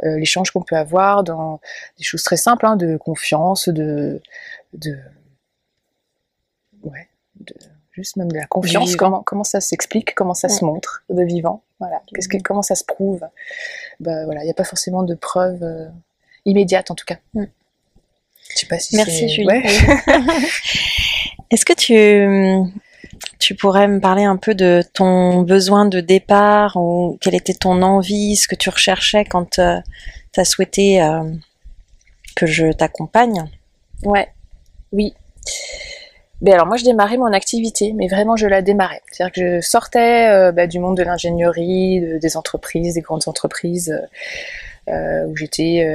l'échange 0.04 0.52
qu'on 0.52 0.62
peut 0.62 0.76
avoir 0.76 1.24
dans 1.24 1.60
des 1.98 2.04
choses 2.04 2.24
très 2.24 2.38
simples, 2.38 2.66
hein, 2.66 2.76
de 2.76 2.98
confiance, 2.98 3.68
de, 3.68 4.22
de, 4.74 4.96
ouais, 6.84 7.08
de, 7.40 7.56
juste 7.92 8.16
même 8.16 8.32
de 8.32 8.38
la 8.38 8.46
confiance. 8.46 8.96
Comment, 8.96 9.24
comment 9.24 9.44
ça 9.44 9.60
s'explique, 9.60 10.14
comment 10.16 10.34
ça 10.34 10.50
se 10.50 10.64
montre 10.64 11.04
de 11.10 11.24
vivant. 11.24 11.64
Voilà. 11.80 12.02
Qu'est-ce 12.14 12.30
que, 12.30 12.38
comment 12.38 12.62
ça 12.62 12.76
se 12.76 12.84
prouve? 12.84 13.22
Bah, 14.00 14.26
voilà, 14.26 14.42
il 14.42 14.46
n'y 14.46 14.52
a 14.52 14.56
pas 14.56 14.64
forcément 14.64 15.04
de 15.04 15.16
preuves 15.16 15.64
euh, 15.64 15.88
immédiates 16.46 16.92
en 16.92 16.96
tout 16.96 17.06
cas. 17.06 17.18
Mm. 17.34 17.46
Je 18.50 18.60
sais 18.60 18.68
pas 18.68 18.80
si 18.80 18.96
Merci 18.96 19.28
Julie. 19.30 19.48
Est-ce 21.50 21.66
que 21.66 21.74
tu 23.40 23.56
pourrais 23.56 23.88
me 23.88 24.00
parler 24.00 24.24
un 24.24 24.38
peu 24.38 24.54
de 24.54 24.84
ton 24.94 25.44
besoin 25.44 25.86
de 25.86 26.02
départ 26.02 26.76
ou 26.76 27.18
quelle 27.22 27.36
était 27.36 27.54
ton 27.54 27.82
envie, 27.82 28.36
ce 28.36 28.48
que 28.48 28.56
tu 28.56 28.70
recherchais 28.70 29.24
quand 29.24 29.60
euh, 29.60 29.80
tu 30.34 30.40
as 30.40 30.46
souhaité 30.46 31.02
euh, 31.02 31.24
que 32.36 32.46
je 32.46 32.72
t'accompagne? 32.74 33.50
Ouais, 34.04 34.28
oui. 34.92 35.14
Ben 36.42 36.54
alors 36.54 36.68
moi 36.68 36.78
je 36.78 36.84
démarrais 36.84 37.18
mon 37.18 37.34
activité, 37.34 37.94
mais 37.94 38.08
vraiment 38.08 38.36
je 38.36 38.46
la 38.46 38.62
démarrais. 38.62 39.02
C'est-à-dire 39.12 39.34
que 39.34 39.62
je 39.62 39.62
sortais 39.62 40.30
euh, 40.30 40.52
ben, 40.52 40.68
du 40.68 40.80
monde 40.80 40.98
de 40.98 41.04
l'ingénierie, 41.04 42.20
des 42.20 42.38
entreprises, 42.38 42.94
des 42.94 43.02
grandes 43.02 43.28
entreprises, 43.28 43.98
où 44.88 45.36
j'étais 45.36 45.86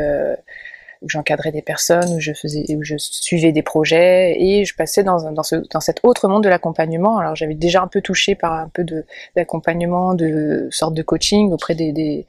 où 1.02 1.08
j'encadrais 1.08 1.52
des 1.52 1.62
personnes, 1.62 2.14
où 2.14 2.20
je 2.20 2.32
faisais, 2.32 2.64
où 2.74 2.82
je 2.82 2.96
suivais 2.98 3.52
des 3.52 3.62
projets, 3.62 4.36
et 4.38 4.64
je 4.64 4.74
passais 4.74 5.02
dans, 5.02 5.32
dans, 5.32 5.42
ce, 5.42 5.56
dans 5.56 5.80
cet 5.80 6.00
autre 6.02 6.28
monde 6.28 6.44
de 6.44 6.48
l'accompagnement. 6.48 7.18
Alors 7.18 7.34
j'avais 7.34 7.54
déjà 7.54 7.82
un 7.82 7.88
peu 7.88 8.00
touché 8.00 8.34
par 8.34 8.52
un 8.54 8.68
peu 8.68 8.84
de 8.84 9.04
d'accompagnement, 9.36 10.14
de 10.14 10.68
sorte 10.70 10.94
de 10.94 11.02
coaching 11.02 11.52
auprès 11.52 11.74
des, 11.74 12.26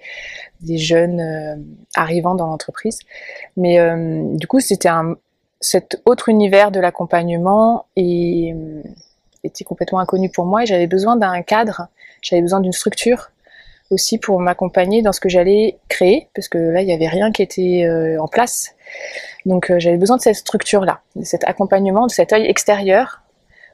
jeunes 0.61 1.19
euh, 1.19 1.55
arrivant 1.95 2.35
dans 2.35 2.47
l'entreprise, 2.47 2.99
mais 3.57 3.79
euh, 3.79 4.23
du 4.35 4.47
coup 4.47 4.59
c'était 4.59 4.89
cet 5.59 6.01
autre 6.05 6.29
univers 6.29 6.71
de 6.71 6.79
l'accompagnement 6.79 7.85
et 7.95 8.53
était 9.43 9.63
complètement 9.63 9.99
inconnu 9.99 10.29
pour 10.29 10.45
moi 10.45 10.63
et 10.63 10.65
j'avais 10.65 10.87
besoin 10.87 11.15
d'un 11.15 11.41
cadre, 11.41 11.87
j'avais 12.21 12.41
besoin 12.41 12.61
d'une 12.61 12.71
structure 12.71 13.31
aussi 13.93 14.17
pour 14.17 14.39
m'accompagner 14.39 15.01
dans 15.01 15.13
ce 15.13 15.19
que 15.19 15.29
j'allais 15.29 15.77
créer, 15.87 16.27
parce 16.35 16.47
que 16.47 16.57
là, 16.57 16.81
il 16.81 16.85
n'y 16.85 16.93
avait 16.93 17.07
rien 17.07 17.31
qui 17.31 17.41
était 17.41 17.85
euh, 17.85 18.21
en 18.21 18.27
place. 18.27 18.75
Donc 19.45 19.71
euh, 19.71 19.79
j'avais 19.79 19.97
besoin 19.97 20.17
de 20.17 20.21
cette 20.21 20.35
structure-là, 20.35 20.99
de 21.15 21.23
cet 21.23 21.43
accompagnement, 21.45 22.07
de 22.07 22.11
cet 22.11 22.33
œil 22.33 22.45
extérieur 22.47 23.21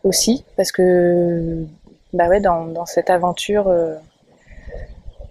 aussi, 0.04 0.46
parce 0.56 0.72
que 0.72 1.66
bah 2.14 2.28
ouais, 2.28 2.40
dans, 2.40 2.66
dans 2.66 2.86
cette 2.86 3.10
aventure, 3.10 3.68
euh, 3.68 3.96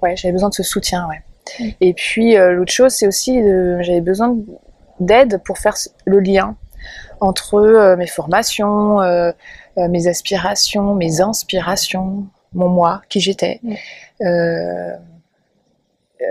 ouais, 0.02 0.16
j'avais 0.16 0.33
besoin 0.33 0.49
de 0.49 0.54
ce 0.54 0.62
soutien. 0.62 1.09
Ouais. 1.09 1.23
Mm. 1.61 1.71
Et 1.80 1.95
puis 1.95 2.37
l'autre 2.37 2.73
chose, 2.73 2.92
c'est 2.92 3.07
aussi 3.07 3.40
j'avais 3.80 4.00
besoin 4.00 4.37
d'aide 5.00 5.40
pour 5.45 5.59
faire 5.59 5.76
le 6.04 6.21
lien 6.21 6.57
entre 7.21 7.95
mes 7.97 8.07
formations, 8.07 9.00
mes 9.76 10.07
aspirations, 10.07 10.95
mes 10.95 11.21
inspirations, 11.21 12.26
mon 12.59 12.69
moi, 12.69 13.03
qui 13.09 13.21
j'étais, 13.21 13.61
mm. 13.62 13.75
euh, 14.23 14.97
euh, 16.21 16.25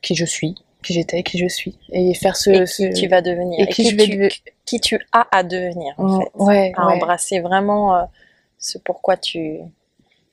qui 0.00 0.14
je 0.14 0.24
suis, 0.24 0.54
qui 0.82 0.94
j'étais, 0.94 1.22
qui 1.22 1.38
je 1.38 1.48
suis, 1.48 1.78
et 1.90 2.14
faire 2.14 2.36
ce, 2.36 2.50
et 2.50 2.64
qui 2.64 3.00
tu 3.00 3.08
vas 3.08 3.20
devenir, 3.20 3.60
et, 3.60 3.66
qui, 3.66 3.84
tu, 3.84 4.28
qui 4.64 4.80
tu 4.80 4.98
as 5.12 5.26
à 5.30 5.42
devenir 5.42 5.94
en 5.98 6.04
mm, 6.04 6.20
fait, 6.20 6.30
ouais, 6.36 6.72
à 6.76 6.86
embrasser 6.86 7.40
vraiment 7.40 7.96
euh, 7.96 8.04
ce 8.58 8.78
pourquoi 8.78 9.16
tu 9.16 9.58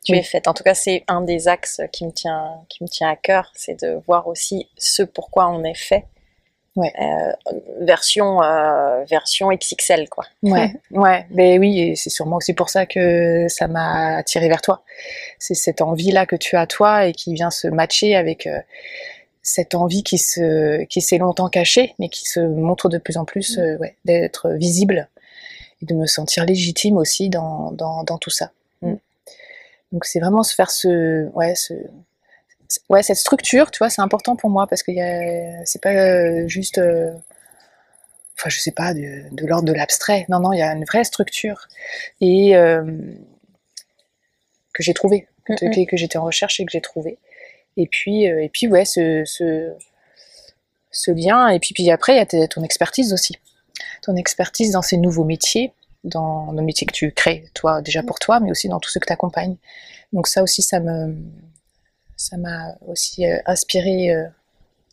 tu 0.05 0.15
es 0.15 0.23
faite. 0.23 0.47
En 0.47 0.53
tout 0.53 0.63
cas, 0.63 0.75
c'est 0.75 1.03
un 1.09 1.21
des 1.21 1.49
axes 1.49 1.81
qui 1.91 2.05
me 2.05 2.11
tient 2.11 2.61
qui 2.69 2.83
me 2.83 2.87
tient 2.87 3.09
à 3.09 3.15
cœur, 3.15 3.51
c'est 3.55 3.81
de 3.83 4.01
voir 4.07 4.27
aussi 4.27 4.69
ce 4.77 5.03
pourquoi 5.03 5.49
on 5.49 5.63
est 5.63 5.77
fait 5.77 6.05
Ouais. 6.79 6.93
Euh, 7.01 7.33
version 7.81 8.41
euh, 8.41 9.03
version 9.03 9.49
XXL 9.49 10.07
quoi. 10.07 10.23
Ouais, 10.43 10.73
ouais, 10.91 11.25
mais 11.29 11.59
oui, 11.59 11.79
et 11.81 11.95
c'est 11.97 12.09
sûrement 12.09 12.37
aussi 12.37 12.53
pour 12.53 12.69
ça 12.69 12.85
que 12.85 13.47
ça 13.49 13.67
m'a 13.67 14.15
attiré 14.15 14.47
vers 14.47 14.61
toi. 14.61 14.83
C'est 15.39 15.55
cette 15.55 15.81
envie 15.81 16.13
là 16.13 16.25
que 16.25 16.37
tu 16.37 16.55
as 16.55 16.67
toi 16.67 17.05
et 17.05 17.11
qui 17.11 17.33
vient 17.33 17.49
se 17.49 17.67
matcher 17.67 18.15
avec 18.15 18.47
euh, 18.47 18.59
cette 19.43 19.75
envie 19.75 20.03
qui 20.03 20.17
se 20.17 20.85
qui 20.85 21.01
s'est 21.01 21.17
longtemps 21.17 21.49
cachée, 21.49 21.95
mais 21.99 22.07
qui 22.07 22.23
se 22.25 22.39
montre 22.39 22.87
de 22.87 22.97
plus 22.97 23.17
en 23.17 23.25
plus, 23.25 23.57
mm. 23.57 23.77
ouais, 23.81 23.97
d'être 24.05 24.51
visible 24.51 25.09
et 25.81 25.85
de 25.85 25.95
me 25.95 26.05
sentir 26.05 26.45
légitime 26.45 26.95
aussi 26.95 27.27
dans 27.27 27.73
dans, 27.73 28.05
dans 28.05 28.17
tout 28.17 28.29
ça. 28.29 28.51
Mm. 28.83 28.93
Donc 29.91 30.05
c'est 30.05 30.21
vraiment 30.21 30.43
se 30.43 30.55
faire 30.55 30.71
ce 30.71 31.27
ouais 31.33 31.55
ce 31.55 31.73
ouais, 32.89 33.03
cette 33.03 33.17
structure, 33.17 33.71
tu 33.71 33.79
vois, 33.79 33.89
c'est 33.89 34.01
important 34.01 34.35
pour 34.35 34.49
moi 34.49 34.67
parce 34.67 34.83
que 34.83 34.91
c'est 35.65 35.81
pas 35.81 35.93
euh, 35.93 36.47
juste, 36.47 36.77
euh, 36.77 37.11
enfin, 38.37 38.49
je 38.49 38.59
sais 38.59 38.71
pas, 38.71 38.93
de, 38.93 39.45
l'ordre 39.45 39.67
de 39.67 39.73
l'abstrait. 39.73 40.25
Non, 40.29 40.39
non, 40.39 40.53
il 40.53 40.59
y 40.59 40.61
a 40.61 40.71
une 40.73 40.85
vraie 40.85 41.03
structure 41.03 41.67
et 42.21 42.55
euh, 42.55 42.83
que 44.73 44.83
j'ai 44.83 44.93
trouvé, 44.93 45.27
que, 45.45 45.85
que 45.85 45.97
j'étais 45.97 46.17
en 46.17 46.25
recherche 46.25 46.59
et 46.59 46.65
que 46.65 46.71
j'ai 46.71 46.81
trouvé. 46.81 47.17
Et 47.77 47.87
puis, 47.87 48.25
et 48.25 48.49
puis, 48.49 48.67
ouais, 48.67 48.85
ce, 48.85 49.23
ce, 49.25 49.71
ce, 50.91 51.11
lien. 51.11 51.47
Et 51.49 51.59
puis, 51.59 51.73
puis 51.73 51.89
après, 51.91 52.13
il 52.13 52.39
y 52.39 52.43
a 52.43 52.47
ton 52.47 52.63
expertise 52.63 53.13
aussi, 53.13 53.35
ton 54.01 54.15
expertise 54.15 54.71
dans 54.71 54.81
ces 54.81 54.97
nouveaux 54.97 55.23
métiers 55.23 55.73
dans 56.03 56.53
nos 56.53 56.63
métiers 56.63 56.87
que 56.87 56.93
tu 56.93 57.11
crées, 57.11 57.45
toi, 57.53 57.81
déjà 57.81 58.03
pour 58.03 58.19
toi, 58.19 58.39
mais 58.39 58.51
aussi 58.51 58.69
dans 58.69 58.79
tout 58.79 58.89
ce 58.89 58.99
que 58.99 59.05
tu 59.05 59.11
accompagnes. 59.11 59.57
Donc 60.13 60.27
ça 60.27 60.41
aussi, 60.43 60.61
ça 60.61 60.79
me, 60.79 61.13
ça 62.19 62.35
m'a 62.37 62.75
aussi 62.85 63.25
euh, 63.25 63.37
inspiré 63.45 64.11
euh, 64.11 64.25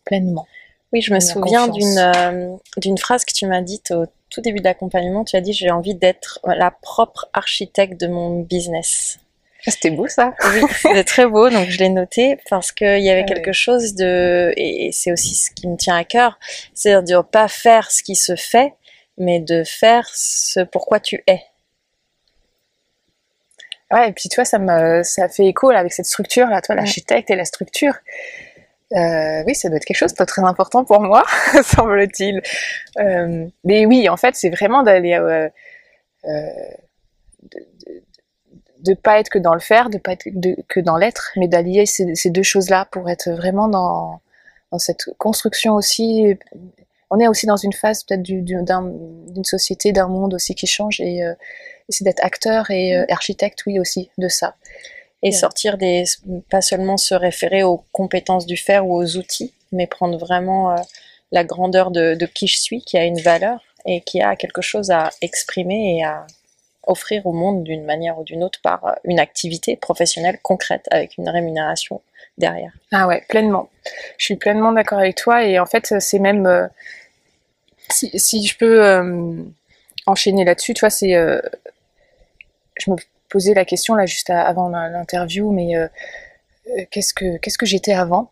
pleinement. 0.05 0.47
Oui, 0.93 1.03
je 1.03 1.13
me 1.13 1.19
souviens 1.19 1.67
d'une 1.67 1.99
euh, 1.99 2.57
d'une 2.77 2.97
phrase 2.97 3.25
que 3.25 3.35
tu 3.35 3.47
m'as 3.47 3.61
dite 3.61 3.91
au 3.91 4.07
tout 4.31 4.41
début 4.41 4.61
de 4.61 4.65
l'accompagnement. 4.65 5.25
Tu 5.25 5.37
as 5.37 5.41
dit 5.41 5.53
j'ai 5.53 5.71
envie 5.71 5.97
d'être 5.97 6.39
la 6.45 6.71
propre 6.71 7.29
architecte 7.35 8.01
de 8.01 8.07
mon 8.07 8.43
business. 8.43 9.19
Ah, 9.67 9.73
c'était 9.73 9.91
beau 9.91 10.07
ça. 10.07 10.35
Oui, 10.55 10.63
c'était 10.71 11.03
très 11.03 11.27
beau, 11.27 11.51
donc 11.51 11.69
je 11.69 11.79
l'ai 11.79 11.89
noté 11.89 12.39
parce 12.49 12.71
qu'il 12.71 13.03
y 13.03 13.11
avait 13.11 13.25
ah 13.27 13.33
quelque 13.35 13.53
chose 13.53 13.95
de 13.97 14.53
et 14.57 14.91
c'est 14.93 15.11
aussi 15.11 15.35
ce 15.35 15.51
qui 15.51 15.67
me 15.67 15.77
tient 15.77 15.97
à 15.97 16.05
cœur, 16.05 16.39
c'est 16.75 17.03
de 17.03 17.17
ne 17.17 17.23
pas 17.23 17.49
faire 17.49 17.91
ce 17.91 18.05
qui 18.05 18.15
se 18.15 18.37
fait, 18.37 18.75
mais 19.19 19.41
de 19.41 19.65
faire 19.65 20.09
ce 20.15 20.61
pourquoi 20.61 21.01
tu 21.01 21.25
es. 21.27 21.43
Ouais, 23.93 24.09
et 24.09 24.13
puis 24.13 24.29
tu 24.29 24.35
vois, 24.35 24.45
ça 24.45 24.59
me, 24.59 25.03
ça 25.05 25.29
fait 25.29 25.47
écho 25.47 25.71
là, 25.71 25.79
avec 25.79 25.93
cette 25.93 26.07
structure 26.07 26.49
là, 26.49 26.61
toi, 26.61 26.75
l'architecte 26.75 27.31
et 27.31 27.37
la 27.37 27.45
structure. 27.45 27.95
Euh, 28.93 29.43
oui, 29.47 29.55
ça 29.55 29.69
doit 29.69 29.79
être 29.79 29.85
quelque 29.85 29.97
chose 29.97 30.15
de 30.15 30.25
très 30.25 30.43
important 30.43 30.85
pour 30.85 31.01
moi, 31.01 31.25
semble-t-il. 31.65 32.41
Euh, 32.99 33.47
mais 33.65 33.87
oui, 33.87 34.09
en 34.09 34.17
fait, 34.17 34.35
c'est 34.37 34.51
vraiment 34.51 34.83
d'aller 34.83 35.15
euh, 35.15 35.49
de, 37.43 38.91
ne 38.91 38.95
pas 38.95 39.19
être 39.19 39.29
que 39.29 39.39
dans 39.39 39.55
le 39.55 39.61
faire, 39.61 39.91
de 39.91 39.99
pas 39.99 40.13
être 40.13 40.25
que 40.69 40.81
dans 40.81 40.97
l'être, 40.97 41.33
mais 41.37 41.49
d'allier 41.49 41.87
ces, 41.87 42.15
ces, 42.15 42.31
deux 42.31 42.45
choses-là 42.45 42.87
pour 42.91 43.09
être 43.11 43.31
vraiment 43.31 43.69
dans, 43.69 44.21
dans 44.71 44.79
cette 44.79 45.05
construction 45.19 45.75
aussi. 45.75 46.37
On 47.11 47.19
est 47.21 47.29
aussi 47.29 47.47
dans 47.47 47.57
une 47.57 47.73
phase 47.73 48.05
peut-être 48.05 48.23
d'une 48.23 49.45
société, 49.45 49.93
d'un 49.93 50.09
monde 50.09 50.35
aussi 50.35 50.55
qui 50.55 50.67
change 50.67 51.01
et 51.01 51.23
c'est 51.89 52.05
d'être 52.05 52.25
acteur 52.25 52.71
et 52.71 52.97
euh, 52.97 53.05
architecte, 53.09 53.63
oui, 53.67 53.79
aussi, 53.79 54.11
de 54.19 54.29
ça. 54.29 54.55
Et 55.23 55.33
sortir 55.33 55.77
des, 55.77 56.05
pas 56.51 56.61
seulement 56.61 56.97
se 56.97 57.15
référer 57.15 57.63
aux 57.63 57.83
compétences 57.91 58.47
du 58.47 58.57
faire 58.57 58.87
ou 58.87 58.97
aux 58.97 59.17
outils, 59.17 59.53
mais 59.73 59.87
prendre 59.87 60.19
vraiment 60.19 60.73
euh, 60.73 60.77
la 61.33 61.43
grandeur 61.43 61.91
de, 61.91 62.15
de, 62.15 62.27
qui 62.27 62.47
je 62.47 62.61
suis, 62.61 62.83
qui 62.83 62.97
a 62.97 63.05
une 63.05 63.21
valeur 63.21 63.61
et 63.87 64.03
qui 64.03 64.21
a 64.21 64.37
quelque 64.37 64.63
chose 64.63 64.91
à 64.91 65.11
exprimer 65.23 65.99
et 65.99 66.05
à 66.05 66.27
offrir 66.87 67.27
au 67.27 67.33
monde 67.33 67.65
d'une 67.65 67.85
manière 67.85 68.19
ou 68.19 68.25
d'une 68.25 68.45
autre 68.45 68.61
par 68.63 68.85
euh, 68.85 68.93
une 69.05 69.19
activité 69.19 69.77
professionnelle 69.77 70.39
concrète 70.43 70.87
avec 70.93 71.17
une 71.19 71.29
rémunération 71.29 72.03
derrière. 72.39 72.73
Ah 72.93 73.09
ouais, 73.09 73.25
pleinement. 73.29 73.69
Je 74.19 74.27
suis 74.27 74.37
pleinement 74.37 74.71
d'accord 74.73 74.99
avec 74.99 75.17
toi 75.17 75.45
et 75.45 75.59
en 75.59 75.67
fait 75.67 75.95
c'est 75.99 76.19
même 76.19 76.69
si, 77.89 78.11
si, 78.19 78.47
je 78.47 78.57
peux 78.57 79.49
enchaîner 80.07 80.45
là-dessus, 80.45 80.75
tu 80.75 80.81
vois, 80.81 80.91
c'est 80.91 81.15
je 82.79 82.91
me 82.91 82.97
posais 83.29 83.55
la 83.55 83.65
question 83.65 83.95
là 83.95 84.07
juste 84.07 84.31
avant 84.31 84.69
l'interview, 84.69 85.51
mais 85.51 85.77
euh, 85.77 85.89
euh, 86.69 86.85
qu'est-ce 86.91 87.15
que 87.15 87.39
qu'est-ce 87.39 87.59
que 87.59 87.67
j'étais 87.67 87.93
avant? 87.93 88.31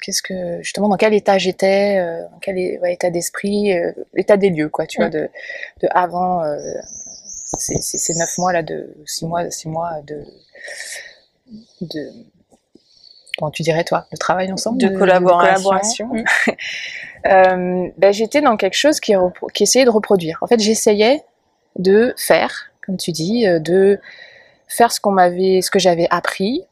Qu'est-ce 0.00 0.22
que 0.22 0.60
justement 0.62 0.88
dans 0.88 0.96
quel 0.96 1.14
état 1.14 1.38
j'étais 1.38 1.98
euh, 1.98 2.28
Dans 2.28 2.38
quel 2.38 2.58
état 2.58 3.10
d'esprit 3.10 3.72
L'état 4.14 4.36
des 4.36 4.50
lieux, 4.50 4.68
quoi, 4.68 4.86
tu 4.86 4.98
vois, 4.98 5.10
de, 5.10 5.30
de 5.80 5.88
avant 5.92 6.42
ces, 7.58 7.80
ces, 7.80 8.14
neuf 8.14 8.36
mois 8.38 8.52
là, 8.52 8.62
de 8.62 8.96
six 9.06 9.26
mois, 9.26 9.48
six 9.50 9.68
mois 9.68 10.00
de 10.02 10.24
de 11.82 12.10
comment 13.38 13.50
tu 13.50 13.62
dirais 13.62 13.84
toi, 13.84 14.06
de 14.10 14.16
travail 14.16 14.52
ensemble, 14.52 14.78
de, 14.78 14.88
collaboration. 14.88 16.10
ben, 17.24 18.12
j'étais 18.12 18.40
dans 18.40 18.56
quelque 18.56 18.76
chose 18.76 18.98
qui, 18.98 19.14
qui 19.54 19.62
essayait 19.62 19.84
de 19.84 19.90
reproduire. 19.90 20.38
En 20.42 20.46
fait, 20.48 20.58
j'essayais 20.58 21.22
de 21.76 22.12
faire 22.16 22.71
comme 22.84 22.96
tu 22.96 23.12
dis, 23.12 23.46
euh, 23.46 23.58
de 23.58 24.00
faire 24.68 24.92
ce 24.92 25.00
qu'on 25.00 25.12
m'avait, 25.12 25.60
ce 25.62 25.70
que 25.70 25.78
j'avais 25.78 26.06
appris, 26.10 26.62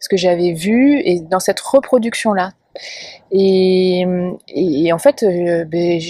ce 0.00 0.08
que 0.08 0.16
j'avais 0.16 0.52
vu, 0.52 1.00
et 1.04 1.20
dans 1.20 1.40
cette 1.40 1.60
reproduction-là, 1.60 2.52
Et, 3.30 4.04
en 4.92 4.98
fait, 4.98 5.24
ben, 5.24 6.00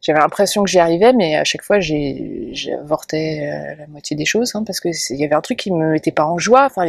j'avais 0.00 0.18
l'impression 0.20 0.64
que 0.64 0.70
j'y 0.70 0.78
arrivais, 0.78 1.12
mais 1.12 1.36
à 1.36 1.44
chaque 1.44 1.62
fois, 1.62 1.80
j'avortais 1.80 3.74
la 3.78 3.86
moitié 3.88 4.16
des 4.16 4.24
choses, 4.24 4.54
hein, 4.54 4.62
parce 4.64 4.80
qu'il 4.80 5.16
y 5.16 5.24
avait 5.24 5.34
un 5.34 5.40
truc 5.40 5.58
qui 5.58 5.72
me 5.72 5.92
mettait 5.92 6.12
pas 6.12 6.24
en 6.24 6.38
joie. 6.38 6.66
Enfin, 6.66 6.86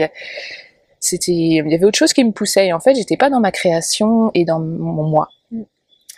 c'était, 0.99 1.31
il 1.31 1.71
y 1.71 1.75
avait 1.75 1.85
autre 1.85 1.97
chose 1.97 2.13
qui 2.13 2.23
me 2.23 2.31
poussait. 2.31 2.67
Et 2.67 2.73
en 2.73 2.79
fait, 2.79 2.95
j'étais 2.95 3.17
pas 3.17 3.29
dans 3.29 3.39
ma 3.39 3.51
création 3.51 4.31
et 4.33 4.45
dans 4.45 4.59
mon 4.59 5.03
moi. 5.03 5.29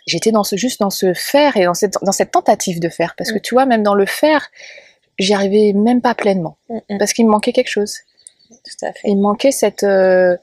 Mm. 0.01 0.07
J'étais 0.07 0.31
dans 0.31 0.43
ce, 0.43 0.55
juste 0.55 0.79
dans 0.79 0.89
ce 0.89 1.13
faire 1.13 1.57
et 1.57 1.65
dans 1.65 1.73
cette, 1.73 1.97
dans 2.01 2.11
cette 2.11 2.31
tentative 2.31 2.79
de 2.79 2.89
faire. 2.89 3.15
Parce 3.17 3.31
que 3.31 3.37
mm. 3.37 3.41
tu 3.41 3.55
vois, 3.55 3.65
même 3.65 3.83
dans 3.83 3.95
le 3.95 4.05
faire, 4.05 4.49
j'y 5.19 5.33
arrivais 5.33 5.73
même 5.73 6.01
pas 6.01 6.15
pleinement. 6.15 6.57
Mm, 6.69 6.97
parce 6.97 7.13
qu'il 7.13 7.25
me 7.25 7.31
manquait 7.31 7.53
quelque 7.53 7.69
chose. 7.69 7.97
Tout 8.49 8.85
à 8.85 8.93
fait. 8.93 9.07
Il 9.07 9.17
me 9.17 9.21
manquait 9.21 9.51
cette, 9.51 9.83
euh, 9.83 10.37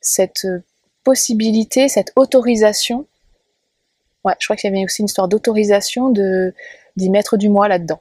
cette 0.00 0.46
possibilité, 1.04 1.88
cette 1.88 2.12
autorisation. 2.16 3.06
Ouais, 4.24 4.34
je 4.38 4.46
crois 4.46 4.56
qu'il 4.56 4.70
y 4.70 4.72
avait 4.72 4.84
aussi 4.84 5.00
une 5.00 5.06
histoire 5.06 5.28
d'autorisation 5.28 6.10
de, 6.10 6.54
d'y 6.96 7.10
mettre 7.10 7.36
du 7.36 7.48
moi 7.48 7.68
là-dedans. 7.68 8.00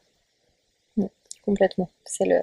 Complètement. 1.46 1.90
C'est 2.06 2.26
le, 2.26 2.42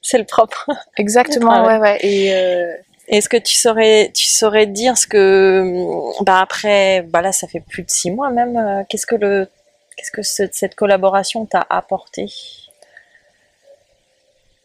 c'est 0.00 0.18
le 0.18 0.24
propre. 0.24 0.70
Exactement, 0.96 1.64
ouais, 1.66 1.78
ouais. 1.78 1.98
Et 2.02 2.32
euh, 2.32 2.72
est-ce 3.08 3.28
que 3.28 3.36
tu 3.36 3.54
saurais, 3.54 4.10
tu 4.14 4.26
saurais 4.26 4.66
dire 4.66 4.96
ce 4.96 5.06
que, 5.06 6.22
bah 6.24 6.40
après, 6.40 7.02
bah 7.02 7.22
là, 7.22 7.32
ça 7.32 7.48
fait 7.48 7.60
plus 7.60 7.82
de 7.82 7.90
six 7.90 8.10
mois 8.10 8.30
même. 8.30 8.56
Euh, 8.56 8.82
qu'est-ce 8.88 9.06
que 9.06 9.14
le, 9.14 9.48
qu'est-ce 9.96 10.10
que 10.10 10.22
cette 10.22 10.74
collaboration 10.74 11.46
t'a 11.46 11.66
apporté? 11.70 12.26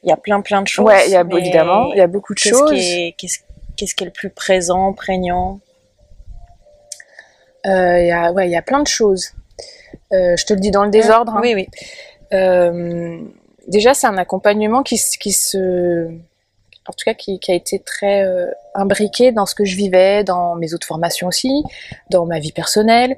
Il 0.03 0.09
y 0.09 0.11
a 0.11 0.17
plein, 0.17 0.41
plein 0.41 0.61
de 0.61 0.67
choses. 0.67 0.85
Ouais, 0.85 1.07
il 1.07 1.11
y 1.11 1.15
a 1.15 1.25
évidemment, 1.37 1.93
il 1.93 1.97
y 1.97 2.01
a 2.01 2.07
beaucoup 2.07 2.33
de 2.33 2.39
choses. 2.39 2.71
Qu'est-ce, 3.17 3.39
qu'est-ce 3.77 3.95
qui 3.95 4.03
est 4.03 4.07
le 4.07 4.11
plus 4.11 4.29
présent, 4.29 4.93
prégnant? 4.93 5.59
Euh, 7.65 7.99
Il 8.01 8.07
y 8.07 8.11
a, 8.11 8.33
ouais, 8.33 8.47
il 8.49 8.51
y 8.51 8.57
a 8.57 8.61
plein 8.61 8.81
de 8.81 8.87
choses. 8.87 9.31
je 10.11 10.45
te 10.45 10.53
le 10.53 10.59
dis 10.59 10.71
dans 10.71 10.83
le 10.83 10.91
désordre. 10.91 11.35
Hein. 11.35 11.41
Oui, 11.41 11.55
oui 11.55 11.67
déjà, 13.67 13.93
c'est 13.93 14.07
un 14.07 14.17
accompagnement 14.17 14.83
qui, 14.83 14.99
qui, 15.19 15.31
se, 15.31 16.09
en 16.87 16.93
tout 16.93 17.05
cas, 17.05 17.13
qui, 17.13 17.39
qui 17.39 17.51
a 17.51 17.55
été 17.55 17.79
très 17.79 18.23
euh, 18.25 18.47
imbriqué 18.75 19.31
dans 19.31 19.45
ce 19.45 19.55
que 19.55 19.65
je 19.65 19.75
vivais, 19.75 20.23
dans 20.23 20.55
mes 20.55 20.73
autres 20.73 20.87
formations 20.87 21.27
aussi, 21.27 21.63
dans 22.09 22.25
ma 22.25 22.39
vie 22.39 22.51
personnelle. 22.51 23.17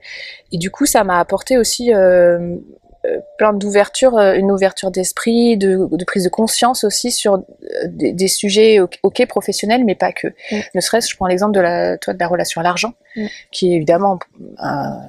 Et 0.51 0.57
du 0.57 0.72
coup, 0.72 0.86
ça 0.86 1.03
m'a 1.03 1.19
apporté 1.19 1.57
aussi 1.57 1.93
euh, 1.93 2.57
euh, 3.05 3.19
plein 3.38 3.53
d'ouverture, 3.53 4.17
euh, 4.17 4.36
une 4.36 4.51
ouverture 4.51 4.91
d'esprit, 4.91 5.57
de, 5.57 5.88
de, 5.91 6.05
prise 6.05 6.24
de 6.24 6.29
conscience 6.29 6.84
aussi 6.84 7.12
sur 7.12 7.36
euh, 7.36 7.39
des, 7.88 8.13
des 8.13 8.27
sujets 8.27 8.79
ok 8.79 9.25
professionnels, 9.27 9.84
mais 9.86 9.95
pas 9.95 10.12
que. 10.12 10.27
Mm. 10.27 10.60
Ne 10.75 10.81
serait-ce, 10.81 11.10
je 11.10 11.15
prends 11.15 11.27
l'exemple 11.27 11.53
de 11.53 11.60
la, 11.60 11.98
toi, 11.98 12.13
de 12.13 12.19
la 12.19 12.27
relation 12.27 12.62
à 12.62 12.63
l'argent, 12.63 12.93
mm. 13.15 13.25
qui 13.51 13.72
est 13.72 13.75
évidemment 13.75 14.19
un, 14.57 15.00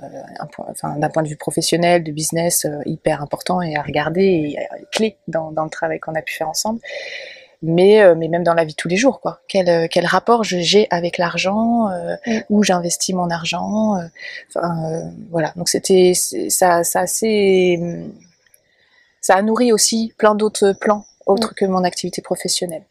un 0.40 0.48
enfin, 0.68 0.96
d'un 0.98 1.08
point 1.08 1.22
de 1.22 1.28
vue 1.28 1.36
professionnel, 1.36 2.02
de 2.02 2.12
business, 2.12 2.66
hyper 2.84 3.22
important 3.22 3.62
et 3.62 3.76
à 3.76 3.82
regarder 3.82 4.22
et 4.22 4.58
clé 4.92 5.16
dans, 5.28 5.52
dans 5.52 5.64
le 5.64 5.70
travail 5.70 6.00
qu'on 6.00 6.14
a 6.14 6.22
pu 6.22 6.34
faire 6.34 6.48
ensemble 6.48 6.80
mais, 7.62 8.02
euh, 8.02 8.14
mais 8.14 8.28
même 8.28 8.44
dans 8.44 8.54
la 8.54 8.64
vie 8.64 8.72
de 8.72 8.76
tous 8.76 8.88
les 8.88 8.96
jours, 8.96 9.20
quoi. 9.20 9.40
Quel, 9.48 9.68
euh, 9.68 9.86
quel 9.90 10.06
rapport 10.06 10.44
j'ai 10.44 10.86
avec 10.90 11.18
l'argent, 11.18 11.90
euh, 11.90 12.16
mm. 12.26 12.40
où 12.50 12.62
j'investis 12.62 13.14
mon 13.14 13.30
argent, 13.30 13.96
voilà. 15.30 15.52
Donc 15.56 15.68
c'était, 15.68 16.12
ça, 16.14 16.84
ça 16.84 17.00
assez, 17.00 17.80
ça 19.20 19.34
a 19.34 19.42
nourri 19.42 19.72
aussi 19.72 20.14
plein 20.18 20.34
d'autres 20.34 20.72
plans 20.72 21.04
autres 21.26 21.52
mm. 21.52 21.54
que 21.54 21.64
mon 21.66 21.84
activité 21.84 22.22
professionnelle. 22.22 22.84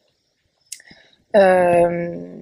Euh, 1.36 2.36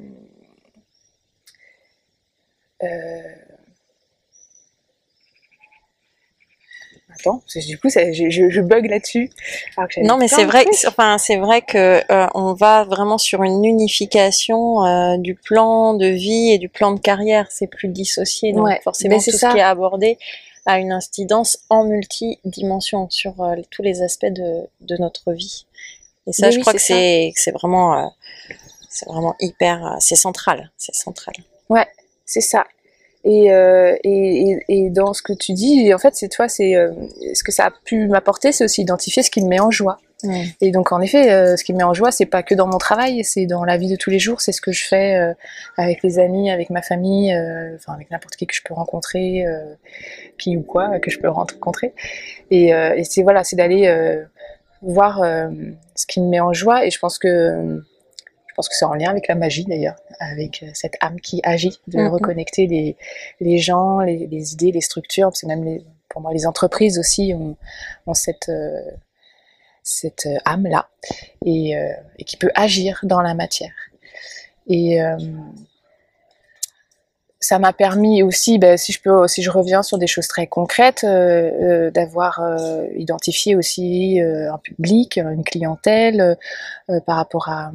du 7.67 7.77
coup, 7.77 7.89
je, 7.89 8.61
bug 8.61 8.85
là-dessus. 8.85 9.29
Non, 9.97 10.17
mais 10.17 10.27
c'est 10.27 10.45
vrai, 10.45 10.65
enfin, 10.87 11.17
c'est 11.17 11.37
vrai 11.37 11.61
que 11.61 12.01
euh, 12.11 12.27
on 12.33 12.53
va 12.53 12.83
vraiment 12.83 13.17
sur 13.17 13.43
une 13.43 13.63
unification 13.63 14.85
euh, 14.85 15.17
du 15.17 15.35
plan 15.35 15.93
de 15.93 16.07
vie 16.07 16.51
et 16.51 16.57
du 16.57 16.69
plan 16.69 16.91
de 16.91 16.99
carrière. 16.99 17.47
C'est 17.49 17.67
plus 17.67 17.87
dissocié, 17.87 18.53
donc 18.53 18.69
forcément 18.83 19.17
tout 19.17 19.31
ce 19.31 19.51
qui 19.51 19.57
est 19.57 19.61
abordé 19.61 20.17
a 20.65 20.79
une 20.79 20.93
incidence 20.93 21.57
en 21.69 21.83
multidimension 21.83 23.09
sur 23.09 23.41
euh, 23.41 23.55
tous 23.69 23.81
les 23.81 24.01
aspects 24.01 24.27
de, 24.27 24.61
de, 24.79 24.95
notre 24.97 25.33
vie. 25.33 25.65
Et 26.25 26.31
ça, 26.31 26.51
je 26.51 26.59
crois 26.61 26.71
que 26.71 26.79
c'est 26.79 27.33
c'est 27.35 27.51
vraiment 27.51 28.13
c'est 28.89 29.05
vraiment 29.07 29.35
hyper, 29.41 29.97
c'est 29.99 30.15
central, 30.15 30.71
c'est 30.77 30.95
central. 30.95 31.35
Ouais, 31.69 31.87
c'est 32.25 32.41
ça. 32.41 32.65
Euh, 33.25 33.95
et, 34.03 34.49
et, 34.49 34.63
et, 34.67 34.89
dans 34.89 35.13
ce 35.13 35.21
que 35.21 35.33
tu 35.33 35.53
dis, 35.53 35.93
en 35.93 35.97
fait, 35.97 36.15
c'est 36.15 36.27
toi, 36.27 36.49
c'est 36.49 36.75
euh, 36.75 36.91
ce 37.33 37.43
que 37.43 37.51
ça 37.51 37.67
a 37.67 37.71
pu 37.85 38.07
m'apporter, 38.07 38.51
c'est 38.51 38.65
aussi 38.65 38.81
identifier 38.81 39.23
ce 39.23 39.31
qui 39.31 39.41
me 39.41 39.47
met 39.47 39.59
en 39.59 39.71
joie. 39.71 39.99
Et 40.61 40.71
donc, 40.71 40.93
en 40.93 41.01
effet, 41.01 41.33
euh, 41.33 41.57
ce 41.57 41.65
qui 41.65 41.73
me 41.73 41.79
met 41.79 41.83
en 41.83 41.93
joie, 41.93 42.09
c'est 42.09 42.25
pas 42.25 42.43
que 42.43 42.55
dans 42.55 42.65
mon 42.65 42.77
travail, 42.77 43.25
c'est 43.25 43.45
dans 43.45 43.65
la 43.65 43.75
vie 43.75 43.89
de 43.89 43.97
tous 43.97 44.09
les 44.09 44.19
jours. 44.19 44.39
C'est 44.39 44.53
ce 44.53 44.61
que 44.61 44.71
je 44.71 44.87
fais 44.87 45.33
avec 45.75 46.01
les 46.01 46.17
amis, 46.17 46.49
avec 46.49 46.69
ma 46.69 46.81
famille, 46.81 47.33
enfin 47.75 47.93
avec 47.93 48.09
n'importe 48.09 48.37
qui 48.37 48.47
que 48.47 48.55
je 48.55 48.61
peux 48.63 48.73
rencontrer, 48.73 49.43
qui 50.37 50.55
ou 50.55 50.61
quoi 50.61 50.99
que 50.99 51.11
je 51.11 51.19
peux 51.19 51.27
rencontrer. 51.27 51.93
Et, 52.51 52.69
et 52.69 53.03
c'est 53.03 53.21
voilà, 53.21 53.43
c'est 53.43 53.57
d'aller 53.57 53.93
voir 54.81 55.21
ce 55.95 56.05
qui 56.07 56.21
me 56.21 56.29
met 56.29 56.39
en 56.39 56.53
joie. 56.53 56.85
Et 56.85 56.89
je 56.89 56.99
pense 56.99 57.19
que 57.19 57.83
je 58.53 58.55
pense 58.55 58.69
que 58.69 58.75
c'est 58.75 58.85
en 58.85 58.93
lien 58.93 59.09
avec 59.09 59.27
la 59.27 59.33
magie 59.33 59.65
d'ailleurs, 59.65 59.95
avec 60.19 60.61
euh, 60.61 60.67
cette 60.75 60.93
âme 61.01 61.19
qui 61.19 61.41
agit, 61.43 61.79
de 61.87 61.97
mm-hmm. 61.97 62.09
reconnecter 62.09 62.67
les, 62.67 62.95
les 63.39 63.57
gens, 63.57 64.01
les, 64.01 64.27
les, 64.27 64.53
idées, 64.53 64.71
les 64.71 64.81
structures, 64.81 65.29
parce 65.29 65.41
que 65.41 65.47
même 65.47 65.63
les, 65.63 65.83
pour 66.07 66.21
moi 66.21 66.31
les 66.33 66.45
entreprises 66.45 66.99
aussi 66.99 67.33
ont, 67.35 67.57
ont 68.05 68.13
cette, 68.13 68.49
euh, 68.49 68.79
cette 69.81 70.27
euh, 70.27 70.37
âme-là 70.45 70.87
et, 71.43 71.71
et, 72.19 72.23
qui 72.25 72.37
peut 72.37 72.51
agir 72.53 72.99
dans 73.01 73.21
la 73.21 73.33
matière. 73.33 73.73
Et 74.67 74.99
ça 77.43 77.59
m'a 77.59 77.73
permis 77.73 78.23
aussi, 78.23 78.57
ben, 78.57 78.77
si 78.77 78.93
je 78.93 79.01
peux, 79.01 79.27
si 79.27 79.43
je 79.43 79.51
reviens 79.51 79.83
sur 79.83 79.97
des 79.97 80.07
choses 80.07 80.27
très 80.27 80.47
concrètes, 80.47 81.03
euh, 81.03 81.91
d'avoir 81.91 82.39
euh, 82.41 82.87
identifié 82.95 83.55
aussi 83.55 84.19
un 84.21 84.57
public, 84.57 85.17
une 85.17 85.43
clientèle 85.43 86.37
par 87.05 87.17
rapport 87.17 87.49
à, 87.49 87.71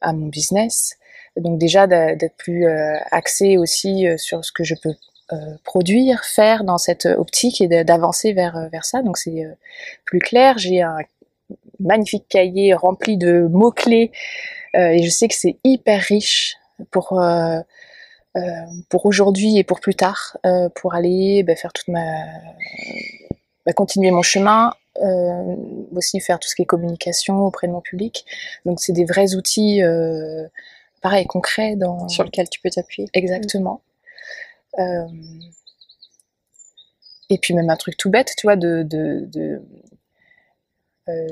à 0.00 0.12
mon 0.12 0.26
business. 0.26 0.96
Donc 1.36 1.58
déjà 1.58 1.86
d'être 1.86 2.36
plus 2.36 2.66
euh, 2.66 2.96
axé 3.10 3.56
aussi 3.56 4.06
euh, 4.06 4.16
sur 4.16 4.44
ce 4.44 4.52
que 4.52 4.64
je 4.64 4.74
peux 4.74 4.94
euh, 5.32 5.36
produire, 5.64 6.24
faire 6.24 6.64
dans 6.64 6.78
cette 6.78 7.06
optique 7.06 7.60
et 7.60 7.68
d'avancer 7.84 8.32
vers, 8.32 8.68
vers 8.72 8.84
ça. 8.84 9.02
Donc 9.02 9.16
c'est 9.16 9.46
plus 10.04 10.18
clair. 10.18 10.58
J'ai 10.58 10.82
un 10.82 10.98
magnifique 11.78 12.26
cahier 12.28 12.74
rempli 12.74 13.16
de 13.16 13.46
mots-clés 13.50 14.10
et 14.74 15.02
je 15.02 15.10
sais 15.10 15.28
que 15.28 15.34
c'est 15.34 15.56
hyper 15.64 16.00
riche 16.00 16.56
pour, 16.90 17.20
pour 18.88 19.06
aujourd'hui 19.06 19.56
et 19.56 19.64
pour 19.64 19.80
plus 19.80 19.94
tard, 19.94 20.36
pour 20.74 20.94
aller 20.94 21.42
bah, 21.44 21.56
faire 21.56 21.72
toute 21.72 21.88
ma... 21.88 22.04
Bah, 23.66 23.72
continuer 23.72 24.10
mon 24.10 24.22
chemin, 24.22 24.72
euh, 25.02 25.56
aussi 25.94 26.18
faire 26.20 26.38
tout 26.38 26.48
ce 26.48 26.54
qui 26.54 26.62
est 26.62 26.66
communication 26.66 27.46
auprès 27.46 27.66
de 27.66 27.72
mon 27.72 27.80
public. 27.80 28.24
Donc 28.64 28.80
c'est 28.80 28.92
des 28.92 29.04
vrais 29.04 29.34
outils, 29.34 29.82
euh, 29.82 30.46
pareil, 31.02 31.26
concrets 31.26 31.76
dans... 31.76 32.08
Sur 32.08 32.24
lesquels 32.24 32.48
tu 32.48 32.60
peux 32.60 32.70
t'appuyer. 32.70 33.08
Exactement. 33.14 33.82
Euh, 34.78 35.06
et 37.28 37.38
puis 37.38 37.54
même 37.54 37.70
un 37.70 37.76
truc 37.76 37.96
tout 37.96 38.10
bête, 38.10 38.34
tu 38.36 38.46
vois, 38.46 38.56
de, 38.56 38.82
de, 38.82 39.62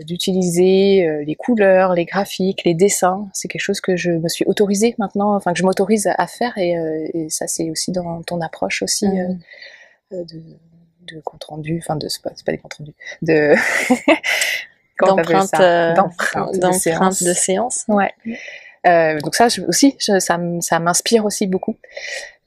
d'utiliser 0.05 1.23
les 1.25 1.35
couleurs, 1.37 1.95
les 1.95 2.05
graphiques, 2.05 2.65
les 2.65 2.75
dessins. 2.75 3.29
C'est 3.33 3.49
quelque 3.49 3.63
chose 3.63 3.81
que 3.81 3.97
je 3.97 4.11
me 4.11 4.29
suis 4.29 4.45
autorisée 4.47 4.95
maintenant, 4.99 5.35
enfin 5.35 5.53
que 5.53 5.59
je 5.59 5.65
m'autorise 5.65 6.09
à 6.17 6.27
faire 6.27 6.59
et, 6.59 7.29
ça 7.31 7.47
c'est 7.47 7.71
aussi 7.71 7.93
dans 7.93 8.23
ton 8.23 8.41
approche 8.41 8.83
aussi 8.83 9.07
mmh. 9.07 9.39
de, 10.11 10.43
de 11.15 11.21
compte 11.21 11.45
rendu, 11.45 11.79
enfin 11.83 11.97
de 11.97 12.07
pas, 12.23 12.31
pas, 12.45 12.53
des 12.53 12.59
comptes 12.59 12.75
rendus, 12.75 12.95
de 13.23 13.55
d'empreintes 15.07 15.55
euh, 15.61 15.95
de, 15.95 17.25
de, 17.25 17.35
séance. 17.35 17.85
Ouais. 17.89 18.13
Euh, 18.87 19.19
donc 19.21 19.35
ça 19.35 19.49
aussi, 19.67 19.97
ça, 19.99 20.21
ça 20.21 20.79
m'inspire 20.79 21.25
aussi 21.25 21.47
beaucoup. 21.47 21.77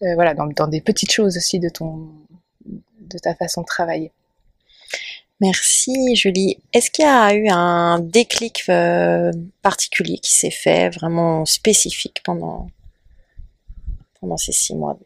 Euh, 0.03 0.15
voilà, 0.15 0.33
dans, 0.33 0.47
dans, 0.47 0.67
des 0.67 0.81
petites 0.81 1.11
choses 1.11 1.37
aussi 1.37 1.59
de 1.59 1.69
ton, 1.69 2.09
de 2.65 3.17
ta 3.17 3.35
façon 3.35 3.61
de 3.61 3.67
travailler. 3.67 4.11
Merci 5.39 6.15
Julie. 6.15 6.57
Est-ce 6.73 6.91
qu'il 6.91 7.05
y 7.05 7.07
a 7.07 7.33
eu 7.33 7.47
un 7.49 7.99
déclic 7.99 8.69
particulier 9.61 10.17
qui 10.19 10.33
s'est 10.33 10.51
fait, 10.51 10.89
vraiment 10.89 11.45
spécifique 11.45 12.21
pendant, 12.23 12.67
pendant 14.19 14.37
ces 14.37 14.51
six 14.51 14.75
mois? 14.75 14.97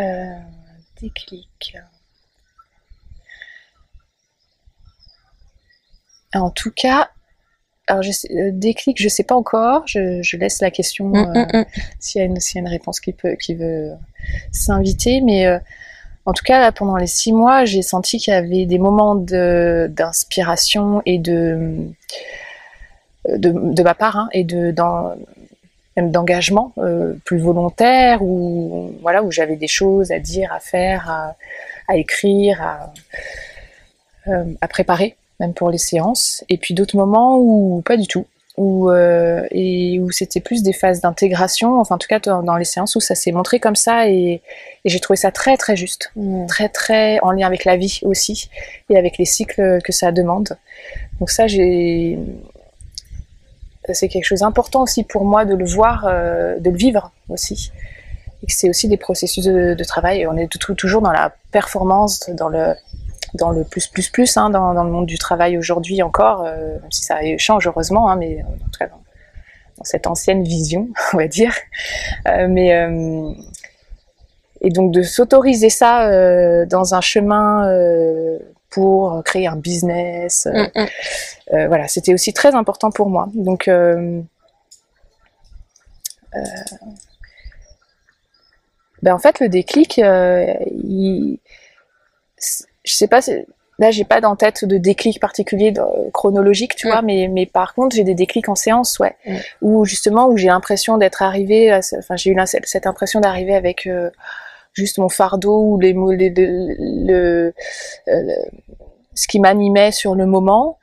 Euh, 0.00 0.38
déclic. 1.00 1.76
En 6.34 6.50
tout 6.50 6.70
cas, 6.70 7.08
alors 7.86 8.02
je 8.02 8.12
sais, 8.12 8.28
déclic, 8.52 9.00
je 9.00 9.08
sais 9.08 9.22
pas 9.24 9.34
encore. 9.34 9.82
Je, 9.86 10.20
je 10.22 10.36
laisse 10.36 10.60
la 10.60 10.70
question 10.70 11.06
Mm, 11.08 11.32
mm, 11.34 11.46
mm. 11.60 11.64
s'il 11.98 12.18
y, 12.20 12.22
a 12.22 12.26
une- 12.26 12.40
s'il 12.40 12.56
y 12.56 12.58
a 12.58 12.62
une 12.62 12.68
réponse 12.68 13.00
qui 13.00 13.12
peut, 13.12 13.34
qui 13.36 13.54
veut 13.54 13.92
s'inviter. 14.52 15.20
Mais 15.22 15.46
euh, 15.46 15.58
en 16.26 16.32
tout 16.34 16.44
cas, 16.44 16.60
là, 16.60 16.70
pendant 16.72 16.96
les 16.96 17.06
six 17.06 17.32
mois, 17.32 17.64
j'ai 17.64 17.82
senti 17.82 18.18
qu'il 18.18 18.32
y 18.34 18.36
avait 18.36 18.66
des 18.66 18.78
moments 18.78 19.14
de- 19.14 19.86
d'inspiration 19.90 21.00
et 21.06 21.18
de, 21.18 21.88
de, 23.28 23.50
de 23.74 23.82
ma 23.82 23.94
part 23.94 24.16
hein, 24.16 24.28
et 24.32 24.44
de 24.44 24.70
dans, 24.70 25.14
même 25.98 26.10
d'engagement 26.10 26.72
euh, 26.78 27.14
plus 27.24 27.38
volontaire 27.38 28.22
où 28.22 28.92
voilà 29.02 29.22
où 29.22 29.30
j'avais 29.30 29.56
des 29.56 29.68
choses 29.68 30.12
à 30.12 30.18
dire, 30.18 30.52
à 30.52 30.60
faire, 30.60 31.10
à, 31.10 31.36
à 31.88 31.96
écrire, 31.96 32.62
à, 32.62 32.92
euh, 34.28 34.44
à 34.60 34.68
préparer 34.68 35.16
même 35.40 35.54
pour 35.54 35.70
les 35.70 35.78
séances. 35.78 36.44
Et 36.48 36.56
puis 36.56 36.74
d'autres 36.74 36.96
moments 36.96 37.38
où 37.38 37.82
pas 37.84 37.96
du 37.96 38.06
tout 38.06 38.26
où, 38.56 38.90
euh, 38.90 39.46
et 39.52 40.00
où 40.00 40.10
c'était 40.10 40.40
plus 40.40 40.64
des 40.64 40.72
phases 40.72 41.00
d'intégration, 41.00 41.78
enfin 41.78 41.94
en 41.94 41.98
tout 41.98 42.08
cas 42.08 42.18
dans, 42.18 42.42
dans 42.42 42.56
les 42.56 42.64
séances 42.64 42.96
où 42.96 43.00
ça 43.00 43.14
s'est 43.14 43.30
montré 43.30 43.60
comme 43.60 43.76
ça 43.76 44.08
et, 44.08 44.42
et 44.84 44.88
j'ai 44.88 44.98
trouvé 44.98 45.16
ça 45.16 45.30
très 45.30 45.56
très 45.56 45.76
juste, 45.76 46.10
Mm. 46.16 46.46
très 46.46 46.68
très 46.68 47.20
en 47.20 47.30
lien 47.30 47.46
avec 47.46 47.64
la 47.64 47.76
vie 47.76 48.00
aussi 48.02 48.50
et 48.90 48.98
avec 48.98 49.16
les 49.16 49.24
cycles 49.24 49.78
que 49.82 49.92
ça 49.92 50.10
demande. 50.10 50.58
Donc 51.20 51.30
ça 51.30 51.46
j'ai 51.46 52.18
c'est 53.94 54.08
quelque 54.08 54.24
chose 54.24 54.40
d'important 54.40 54.82
aussi 54.82 55.04
pour 55.04 55.24
moi 55.24 55.44
de 55.44 55.54
le 55.54 55.64
voir, 55.64 56.06
euh, 56.06 56.58
de 56.58 56.70
le 56.70 56.76
vivre 56.76 57.12
aussi. 57.28 57.72
Et 58.42 58.46
que 58.46 58.52
c'est 58.52 58.68
aussi 58.68 58.88
des 58.88 58.96
processus 58.96 59.44
de, 59.44 59.84
travail. 59.84 60.26
On 60.26 60.36
est 60.36 60.48
toujours 60.48 61.02
dans 61.02 61.10
la 61.10 61.32
performance, 61.50 62.30
dans 62.30 62.48
le 62.48 63.64
plus 63.64 63.88
plus 63.88 64.08
plus 64.10 64.36
hein, 64.36 64.50
dans, 64.50 64.84
le 64.84 64.90
monde 64.90 65.06
du 65.06 65.18
travail 65.18 65.58
aujourd'hui 65.58 66.02
encore, 66.02 66.44
euh, 66.44 66.78
même 66.80 66.92
si 66.92 67.02
ça 67.02 67.18
change 67.36 67.66
heureusement, 67.66 68.08
hein, 68.08 68.16
mais 68.16 68.42
en 68.42 68.52
tout 68.52 68.78
cas 68.78 68.86
dans, 68.86 69.84
cette 69.84 70.06
ancienne 70.06 70.42
vision, 70.42 70.88
on 71.12 71.16
va 71.16 71.28
dire. 71.28 71.54
Euh, 72.26 73.32
et 74.60 74.70
donc 74.70 74.92
de 74.92 75.02
s'autoriser 75.02 75.70
ça 75.70 76.66
dans 76.66 76.94
un 76.94 77.00
chemin 77.00 77.64
pour 78.70 79.22
créer 79.24 79.46
un 79.46 79.56
business, 79.56 80.46
euh, 80.46 80.64
Mm, 80.74 80.80
mm. 80.82 80.86
euh, 81.54 81.68
voilà, 81.68 81.88
c'était 81.88 82.12
aussi 82.14 82.32
très 82.32 82.54
important 82.54 82.90
pour 82.90 83.08
moi. 83.08 83.28
Donc 83.34 83.66
euh, 83.68 84.20
euh, 86.34 86.40
ben 89.02 89.14
en 89.14 89.18
fait 89.18 89.40
le 89.40 89.48
déclic, 89.48 89.98
euh, 89.98 90.52
il, 90.72 91.38
je 92.84 92.92
sais 92.92 93.06
pas, 93.06 93.20
là 93.78 93.90
j'ai 93.90 94.04
pas 94.04 94.20
en 94.26 94.36
tête 94.36 94.64
de 94.64 94.76
déclic 94.76 95.20
particulier 95.20 95.72
chronologique, 96.12 96.74
tu 96.74 96.86
Mm. 96.88 96.90
vois, 96.90 97.02
mais, 97.02 97.28
mais 97.28 97.46
par 97.46 97.74
contre 97.74 97.94
j'ai 97.96 98.04
des 98.04 98.14
déclics 98.14 98.48
en 98.48 98.54
séance, 98.56 98.98
ouais, 98.98 99.16
où 99.62 99.84
justement 99.84 100.26
où 100.28 100.36
j'ai 100.36 100.48
l'impression 100.48 100.98
d'être 100.98 101.22
arrivée, 101.22 101.72
enfin 101.98 102.16
j'ai 102.16 102.30
eu 102.30 102.36
cette 102.64 102.86
impression 102.86 103.20
d'arriver 103.20 103.54
avec 103.54 103.86
euh, 103.86 104.10
juste 104.74 104.98
mon 104.98 105.08
fardeau 105.08 105.62
ou 105.64 105.80
les 105.80 105.92
mots, 105.94 106.12
les- 106.12 106.30
le, 106.30 106.74
le- 106.78 107.54
euh, 108.08 108.22
le- 108.22 108.34
ce 109.14 109.26
qui 109.26 109.40
m'animait 109.40 109.90
sur 109.92 110.14
le 110.14 110.26
moment, 110.26 110.78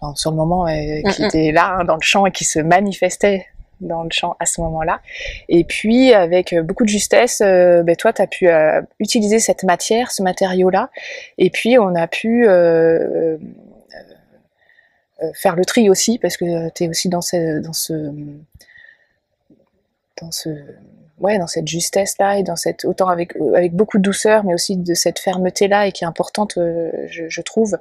enfin, 0.00 0.14
sur 0.14 0.30
le 0.30 0.36
moment 0.36 0.66
euh, 0.66 0.70
qui 1.10 1.22
Mm, 1.22 1.24
mm. 1.24 1.26
était 1.28 1.52
là 1.52 1.78
hein, 1.80 1.84
dans 1.84 1.96
le 1.96 2.02
champ 2.02 2.24
et 2.26 2.30
qui 2.30 2.44
se 2.44 2.60
manifestait 2.60 3.46
dans 3.80 4.02
le 4.02 4.10
champ 4.10 4.36
à 4.40 4.46
ce 4.46 4.60
moment-là. 4.60 5.00
Et 5.48 5.62
puis 5.64 6.12
avec 6.12 6.52
euh, 6.52 6.62
beaucoup 6.62 6.84
de 6.84 6.88
justesse, 6.88 7.40
euh, 7.40 7.82
ben, 7.84 7.94
toi 7.96 8.12
tu 8.12 8.22
as 8.22 8.26
pu 8.26 8.48
euh, 8.48 8.80
utiliser 9.00 9.38
cette 9.38 9.62
matière, 9.64 10.10
ce 10.10 10.22
matériau-là, 10.22 10.90
et 11.38 11.50
puis 11.50 11.78
on 11.78 11.94
a 11.94 12.06
pu 12.08 12.44
euh, 12.48 13.36
faire 15.34 15.56
le 15.56 15.64
tri 15.64 15.90
aussi 15.90 16.18
parce 16.18 16.36
que 16.36 16.70
tu 16.70 16.84
es 16.84 16.88
aussi 16.88 17.08
dans 17.08 17.20
ce 17.20 17.60
dans 17.60 17.72
ce 17.72 18.12
dans 20.20 20.30
ce 20.30 20.50
ouais 21.20 21.38
dans 21.38 21.46
cette 21.46 21.66
justesse 21.66 22.16
là 22.18 22.38
et 22.38 22.42
dans 22.42 22.56
cette 22.56 22.84
autant 22.84 23.08
avec 23.08 23.34
avec 23.54 23.74
beaucoup 23.74 23.98
de 23.98 24.02
douceur 24.02 24.44
mais 24.44 24.54
aussi 24.54 24.76
de 24.76 24.94
cette 24.94 25.18
fermeté 25.18 25.68
là 25.68 25.86
et 25.86 25.92
qui 25.92 26.04
est 26.04 26.06
importante 26.06 26.56
euh, 26.58 26.90
je, 27.08 27.40
trouve 27.42 27.78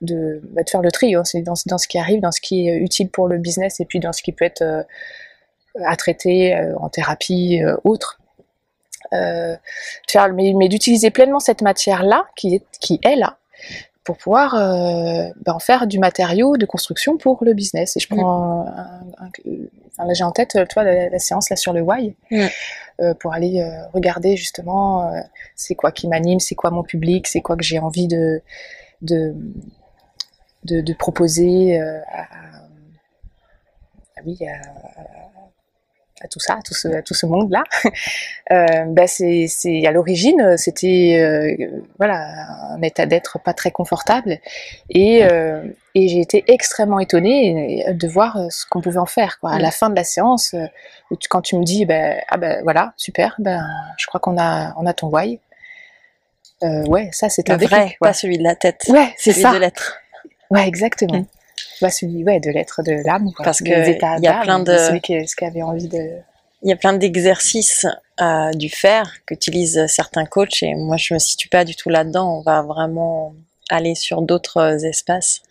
de, 0.00 0.40
bah, 0.50 0.62
de 0.62 0.70
faire 0.70 0.82
le 0.82 0.92
tri 0.92 1.16
aussi 1.16 1.42
dans, 1.42 1.54
dans 1.66 1.78
ce 1.78 1.88
qui 1.88 1.98
arrive 1.98 2.20
dans 2.20 2.32
ce 2.32 2.40
qui 2.40 2.68
est 2.68 2.76
utile 2.76 3.08
pour 3.08 3.28
le 3.28 3.38
business 3.38 3.80
et 3.80 3.84
puis 3.84 3.98
dans 3.98 4.12
ce 4.12 4.22
qui 4.22 4.32
peut 4.32 4.44
être 4.44 4.62
euh, 4.62 4.82
à 5.84 5.96
traiter 5.96 6.56
euh, 6.56 6.74
en 6.78 6.88
thérapie 6.88 7.60
autre. 7.84 8.18
Faire, 9.12 10.32
mais, 10.34 10.52
mais 10.56 10.68
d'utiliser 10.68 11.10
pleinement 11.10 11.38
cette 11.38 11.62
matière 11.62 12.02
là 12.02 12.26
qui 12.34 12.56
est 12.56 12.64
qui 12.80 12.98
est 13.04 13.14
là 13.14 13.38
pour 14.06 14.16
pouvoir 14.16 14.54
euh, 14.54 15.28
bah, 15.44 15.52
en 15.54 15.58
faire 15.58 15.86
du 15.86 15.98
matériau 15.98 16.56
de 16.56 16.64
construction 16.64 17.18
pour 17.18 17.44
le 17.44 17.52
business. 17.52 17.96
Et 17.96 18.00
je 18.00 18.08
prends 18.08 18.64
un, 19.98 20.04
là 20.06 20.14
j'ai 20.14 20.24
en 20.24 20.30
tête, 20.32 20.56
toi, 20.70 20.84
la, 20.84 21.08
la 21.10 21.18
séance 21.18 21.50
là 21.50 21.56
sur 21.56 21.72
le 21.72 21.80
why, 21.82 22.14
euh, 23.00 23.12
pour 23.14 23.34
aller 23.34 23.60
euh, 23.60 23.86
regarder 23.92 24.36
justement 24.36 25.10
c'est 25.56 25.74
quoi 25.74 25.90
qui 25.92 26.06
m'anime, 26.08 26.38
c'est 26.40 26.54
quoi 26.54 26.70
mon 26.70 26.82
public, 26.84 27.26
c'est 27.26 27.40
quoi 27.42 27.56
que 27.56 27.64
j'ai 27.64 27.78
envie 27.80 28.06
de 28.06 28.40
de, 29.02 29.34
de, 30.64 30.80
de 30.80 30.92
proposer 30.94 31.78
à, 31.78 32.02
à- 32.22 32.26
ah 34.18 34.22
oui, 34.24 34.38
à, 34.48 34.54
à 36.22 36.28
tout 36.28 36.40
ça, 36.40 36.54
à 36.54 36.62
tout 36.62 36.74
ce, 36.74 36.88
à 36.88 37.02
tout 37.02 37.14
ce 37.14 37.26
monde-là. 37.26 37.64
Euh, 38.52 38.84
bah 38.86 39.08
c'est, 39.08 39.48
à 39.84 39.90
l'origine, 39.90 40.56
c'était 40.56 41.18
euh, 41.18 41.82
voilà 41.98 42.28
un 42.70 42.80
état 42.80 43.04
d'être 43.04 43.40
pas 43.40 43.54
très 43.54 43.72
confortable 43.72 44.38
et, 44.88 45.24
euh, 45.24 45.64
et 45.96 46.06
j'ai 46.06 46.20
été 46.20 46.44
extrêmement 46.46 47.00
étonnée 47.00 47.84
de 47.92 48.06
voir 48.06 48.38
ce 48.50 48.64
qu'on 48.66 48.80
pouvait 48.80 49.00
en 49.00 49.06
faire. 49.06 49.40
Quoi. 49.40 49.50
À 49.50 49.58
la 49.58 49.72
fin 49.72 49.90
de 49.90 49.96
la 49.96 50.04
séance, 50.04 50.54
euh, 50.54 51.16
quand 51.28 51.42
tu 51.42 51.56
me 51.56 51.64
dis 51.64 51.86
ben 51.86 52.20
ah 52.28 52.36
ben 52.36 52.62
voilà 52.62 52.92
super, 52.96 53.34
ben 53.40 53.66
je 53.98 54.06
crois 54.06 54.20
qu'on 54.20 54.38
a 54.38 54.74
on 54.76 54.86
a 54.86 54.92
ton 54.92 55.08
why. 55.08 55.40
Ouais, 56.62 57.08
ça 57.10 57.28
c'est 57.28 57.50
un 57.50 57.56
déclic, 57.56 57.76
vrai, 57.76 57.96
quoi. 57.98 58.10
pas 58.10 58.14
celui 58.14 58.38
de 58.38 58.44
la 58.44 58.54
tête. 58.54 58.84
Ouais, 58.88 59.12
c'est 59.18 59.32
celui 59.32 59.42
ça. 59.42 59.54
de 59.54 59.58
l'être. 59.58 59.98
Ouais, 60.52 60.68
exactement. 60.68 61.18
Mm. 61.18 61.26
Bah, 61.82 61.90
celui 61.90 62.24
ouais, 62.24 62.40
de 62.40 62.50
l'être 62.50 62.82
de 62.82 62.92
l'âme. 63.04 63.30
Parce 63.44 63.60
que 63.60 63.64
il 64.18 64.24
y 64.24 64.28
a 64.28 64.40
plein 64.40 64.60
de- 64.60 64.76
Celui 64.76 65.00
qui, 65.00 65.26
ce 65.26 65.36
qui 65.36 65.44
avait 65.44 65.62
envie 65.62 65.88
de. 65.88 66.18
Il 66.62 66.70
y 66.70 66.72
a 66.72 66.76
plein 66.76 66.94
d'exercices 66.94 67.86
euh, 68.20 68.50
du 68.52 68.70
faire 68.70 69.12
qu'utilisent 69.26 69.86
certains 69.88 70.24
coachs 70.24 70.62
et 70.62 70.74
moi 70.74 70.96
je 70.96 71.12
me 71.14 71.18
situe 71.18 71.48
pas 71.48 71.64
du 71.64 71.76
tout 71.76 71.90
là-dedans. 71.90 72.38
On 72.38 72.40
va 72.42 72.62
vraiment 72.62 73.34
aller 73.68 73.94
sur 73.94 74.22
d'autres 74.22 74.84
espaces 74.84 75.42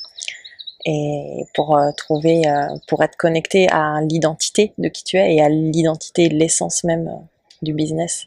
et 0.85 1.45
pour 1.53 1.77
euh, 1.77 1.91
trouver, 1.95 2.47
euh, 2.47 2.67
pour 2.88 3.03
être 3.03 3.15
connecté 3.17 3.67
à 3.71 4.01
l'identité 4.01 4.73
de 4.77 4.88
qui 4.89 5.03
tu 5.03 5.17
es 5.17 5.35
et 5.35 5.41
à 5.41 5.49
l'identité 5.49 6.29
l'essence 6.29 6.83
même 6.83 7.07
euh, 7.07 7.25
du 7.61 7.73
business. 7.73 8.25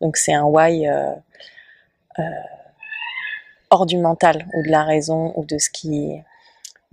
Donc 0.00 0.16
c'est 0.16 0.34
un 0.34 0.44
why 0.44 0.86
euh, 0.88 1.10
euh, 2.18 2.22
hors 3.70 3.86
du 3.86 3.98
mental 3.98 4.46
ou 4.54 4.62
de 4.62 4.68
la 4.70 4.84
raison 4.84 5.32
ou 5.36 5.44
de 5.44 5.58
ce 5.58 5.70
qui, 5.70 6.12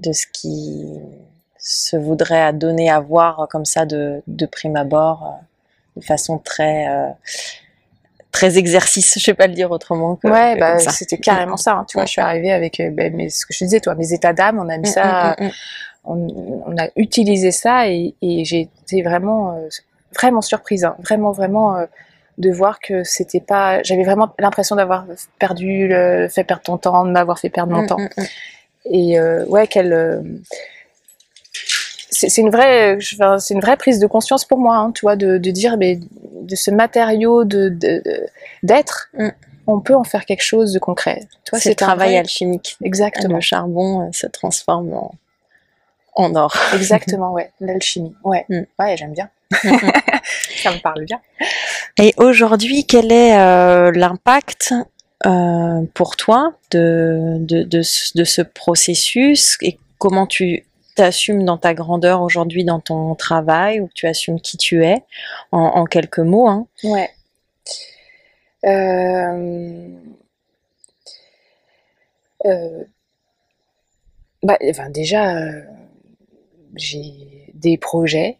de 0.04 0.12
ce 0.14 0.26
qui 0.32 0.86
se 1.58 1.96
voudrait 1.96 2.42
à 2.42 2.52
donner 2.52 2.90
à 2.90 3.00
voir 3.00 3.48
comme 3.50 3.66
ça 3.66 3.86
de, 3.86 4.22
de 4.28 4.46
prime 4.46 4.76
abord, 4.76 5.24
euh, 5.26 6.00
de 6.00 6.06
façon 6.06 6.38
très 6.38 6.88
euh, 6.90 7.10
très 8.32 8.58
exercice, 8.58 9.14
je 9.18 9.24
sais 9.24 9.34
pas 9.34 9.48
le 9.48 9.54
dire 9.54 9.72
autrement 9.72 10.16
que, 10.16 10.28
Ouais, 10.28 10.56
bah, 10.58 10.80
c'était 10.80 11.18
carrément 11.18 11.58
ça. 11.58 11.74
hein. 11.74 11.86
Tu 11.88 11.98
vois, 11.98 12.06
je 12.06 12.12
suis 12.12 12.22
arrivée 12.22 12.52
avec 12.52 12.80
euh, 12.80 12.90
ben, 12.92 13.16
mes- 13.16 13.30
ce 13.30 13.46
que 13.46 13.54
je 13.54 13.60
te 13.60 13.64
disais, 13.66 13.80
toi, 13.80 13.96
mes 13.96 14.14
états 14.14 14.34
d'âme. 14.34 14.60
On 14.60 14.70
a 14.70 14.78
mis 14.78 14.90
Mm, 14.90 14.92
ça, 14.92 15.36
mm, 15.40 15.46
mm, 15.46 15.52
on, 16.06 16.64
on 16.68 16.78
a 16.78 16.88
utilisé 16.96 17.52
ça 17.52 17.88
et, 17.88 18.14
et 18.22 18.44
j'ai 18.46 18.62
été 18.84 19.02
vraiment, 19.04 19.56
euh, 19.56 19.70
vraiment 20.16 20.42
surprise, 20.42 20.84
hein. 20.84 20.96
vraiment, 21.00 21.32
vraiment 21.32 21.78
euh, 21.78 21.86
de 22.40 22.52
voir 22.52 22.80
que 22.80 23.04
c'était 23.04 23.40
pas. 23.40 23.82
J'avais 23.84 24.04
vraiment 24.04 24.34
l'impression 24.40 24.76
d'avoir 24.76 25.06
perdu, 25.40 25.88
le, 25.88 26.28
fait 26.28 26.44
perdre 26.44 26.64
ton 26.64 26.78
temps, 26.78 27.06
de 27.06 27.12
m'avoir 27.12 27.38
fait 27.40 27.50
perdre 27.50 27.72
mon 27.74 27.86
temps. 27.86 27.98
Et 28.86 29.20
euh, 29.20 29.46
ouais, 29.46 29.68
quelle. 29.68 29.94
euh, 29.94 30.22
c'est 32.16 32.38
une 32.38 32.50
vraie, 32.52 32.98
c'est 33.40 33.54
une 33.54 33.60
vraie 33.60 33.76
prise 33.78 34.00
de 34.00 34.08
conscience 34.08 34.46
pour 34.46 34.58
moi, 34.60 34.76
hein, 34.78 34.92
tu 34.92 35.02
vois, 35.02 35.16
de, 35.16 35.38
de 35.38 35.52
dire, 35.52 35.78
mais 35.78 36.00
de 36.42 36.56
ce 36.56 36.72
matériau 36.72 37.44
de 37.44 37.70
d'être, 38.62 39.10
Mm. 39.14 39.30
on 39.68 39.80
peut 39.80 39.96
en 39.96 40.04
faire 40.04 40.26
quelque 40.26 40.44
chose 40.44 40.74
de 40.74 40.80
concret. 40.80 41.22
Tu 41.44 41.50
vois, 41.52 41.60
C'est 41.60 41.76
travail 41.76 42.10
vrai- 42.12 42.20
alchimique. 42.20 42.78
Exactement, 42.84 43.36
Le 43.36 43.42
charbon 43.42 44.08
euh, 44.08 44.12
se 44.12 44.28
transforme 44.28 44.94
en, 44.94 45.12
en 46.16 46.36
or. 46.36 46.56
exactement, 46.76 47.32
ouais, 47.34 47.52
l'alchimie, 47.60 48.16
ouais, 48.24 48.46
Mm. 48.50 48.62
ouais, 48.80 48.96
j'aime 48.98 49.14
bien, 49.14 49.30
ça 50.62 50.72
me 50.72 50.82
parle 50.82 51.06
bien. 51.06 51.20
Et 51.98 52.14
aujourd'hui, 52.18 52.86
quel 52.86 53.12
est 53.12 53.38
euh, 53.38 53.92
l'impact 53.92 54.74
euh, 55.26 55.82
pour 55.94 56.16
toi 56.16 56.54
de, 56.72 57.38
de, 57.40 57.64
de, 57.64 57.82
ce- 57.82 58.42
processus 58.42 59.58
et 59.62 59.78
comment 59.98 60.28
tu 60.28 60.66
t'assumes 60.96 61.44
dans 61.46 61.58
ta 61.58 61.74
grandeur 61.74 62.22
aujourd'hui 62.22 62.64
dans 62.66 62.80
ton 62.80 63.16
travail 63.16 63.80
ou 63.82 63.90
tu 63.96 64.06
assumes 64.08 64.40
qui 64.40 64.58
tu 64.58 64.84
es 64.84 65.04
en, 65.52 65.86
quelques 65.86 66.20
mots 66.20 66.48
hein. 66.48 66.68
Ouais. 66.84 67.10
Euh... 68.66 69.88
euh, 72.46 72.84
Bah, 74.44 74.58
enfin, 74.70 74.90
déjà, 74.90 75.36
j'ai 76.76 77.52
des 77.54 77.78
projets 77.78 78.38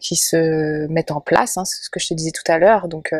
qui 0.00 0.16
se 0.16 0.86
mettent 0.88 1.10
en 1.10 1.20
place, 1.20 1.56
hein, 1.56 1.64
c'est 1.64 1.82
ce 1.84 1.90
que 1.90 2.00
je 2.00 2.08
te 2.08 2.14
disais 2.14 2.32
tout 2.32 2.50
à 2.50 2.58
l'heure. 2.58 2.88
Donc 2.88 3.12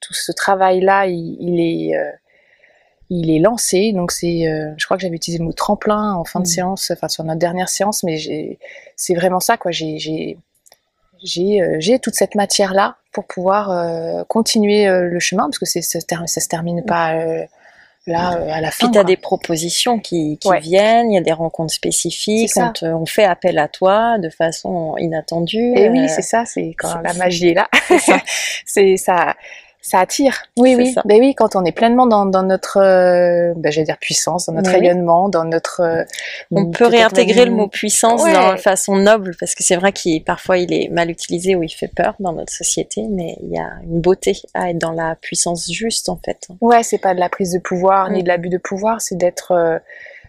tout 0.00 0.14
ce 0.14 0.32
travail-là, 0.32 1.06
il, 1.06 1.60
est 1.60 1.94
il 3.10 3.30
est 3.30 3.38
lancé. 3.38 3.92
Donc 3.92 4.12
c'est, 4.12 4.74
je 4.76 4.84
crois 4.84 4.96
que 4.96 5.02
j'avais 5.02 5.16
utilisé 5.16 5.38
le 5.38 5.44
mot 5.44 5.52
tremplin 5.52 6.14
en 6.14 6.24
fin 6.24 6.40
de 6.40 6.44
mmh. 6.44 6.50
séance, 6.50 6.90
enfin 6.90 7.08
sur 7.08 7.24
notre 7.24 7.38
dernière 7.38 7.68
séance, 7.68 8.02
mais 8.02 8.58
c'est 8.96 9.14
vraiment 9.14 9.40
ça 9.40 9.56
quoi. 9.56 9.70
J'ai 9.70 10.38
j'ai 11.22 11.98
toute 11.98 12.14
cette 12.14 12.34
matière 12.34 12.74
là 12.74 12.96
pour 13.12 13.26
pouvoir 13.26 14.26
continuer 14.26 14.88
le 14.88 15.20
chemin 15.20 15.44
parce 15.44 15.58
que 15.58 15.66
ça, 15.66 15.80
ça 15.82 16.40
se 16.40 16.48
termine 16.48 16.84
pas 16.84 17.14
là 18.08 18.36
euh, 18.36 18.50
à 18.50 18.60
la 18.60 18.70
fin. 18.70 18.86
Puis 18.86 18.92
tu 18.92 18.98
as 18.98 19.04
des 19.04 19.16
propositions 19.16 19.98
qui, 19.98 20.38
viennent, 20.60 21.10
il 21.10 21.14
y 21.14 21.18
a 21.18 21.22
des 21.22 21.32
rencontres 21.32 21.74
spécifiques, 21.74 22.50
quand 22.54 22.82
on 22.82 23.06
fait 23.06 23.24
appel 23.24 23.58
à 23.58 23.68
toi 23.68 24.18
de 24.18 24.30
façon 24.30 24.96
inattendue. 24.98 25.74
Et 25.76 25.88
oui, 25.88 26.04
euh, 26.04 26.08
c'est 26.08 26.22
ça, 26.22 26.44
c'est 26.44 26.74
quand 26.76 27.00
la 27.02 27.14
magie 27.14 27.48
est 27.48 27.54
là. 27.54 27.68
C'est 28.64 28.96
ça 28.96 29.34
ça 29.88 30.00
attire. 30.00 30.42
Oui, 30.58 30.74
oui. 30.76 30.94
Ben 31.06 31.18
oui, 31.18 31.34
quand 31.34 31.56
on 31.56 31.64
est 31.64 31.72
pleinement 31.72 32.06
dans, 32.06 32.42
notre, 32.42 32.78
euh, 32.78 33.54
ben, 33.56 33.72
j'allais 33.72 33.86
dire 33.86 33.96
puissance, 33.98 34.46
dans 34.46 34.52
notre 34.52 34.70
rayonnement, 34.70 35.28
dans 35.30 35.44
notre. 35.44 35.80
Euh, 35.80 36.04
on 36.50 36.70
peut 36.70 36.86
réintégrer 36.86 37.46
le 37.46 37.52
mot 37.52 37.68
puissance 37.68 38.22
dans 38.22 38.52
de 38.52 38.58
façon 38.58 38.96
noble, 38.96 39.34
parce 39.40 39.54
que 39.54 39.64
c'est 39.64 39.76
vrai 39.76 39.92
qu'il 39.92 40.22
parfois 40.22 40.58
il 40.58 40.72
est 40.72 40.88
mal 40.90 41.10
utilisé 41.10 41.56
ou 41.56 41.62
il 41.62 41.70
fait 41.70 41.88
peur 41.88 42.14
dans 42.20 42.32
notre 42.32 42.52
société, 42.52 43.06
mais 43.10 43.36
il 43.42 43.50
y 43.50 43.58
a 43.58 43.70
une 43.82 44.00
beauté 44.00 44.36
à 44.52 44.70
être 44.70 44.78
dans 44.78 44.92
la 44.92 45.16
puissance 45.16 45.70
juste 45.72 46.10
en 46.10 46.20
fait. 46.22 46.48
Ouais, 46.60 46.82
c'est 46.82 46.98
pas 46.98 47.14
de 47.14 47.20
la 47.20 47.30
prise 47.30 47.52
de 47.52 47.58
pouvoir 47.58 48.10
ni 48.10 48.20
mm. 48.20 48.22
de 48.22 48.28
l'abus 48.28 48.48
de 48.50 48.58
pouvoir, 48.58 49.00
c'est 49.00 49.16
d'être 49.16 49.52
euh, 49.52 49.78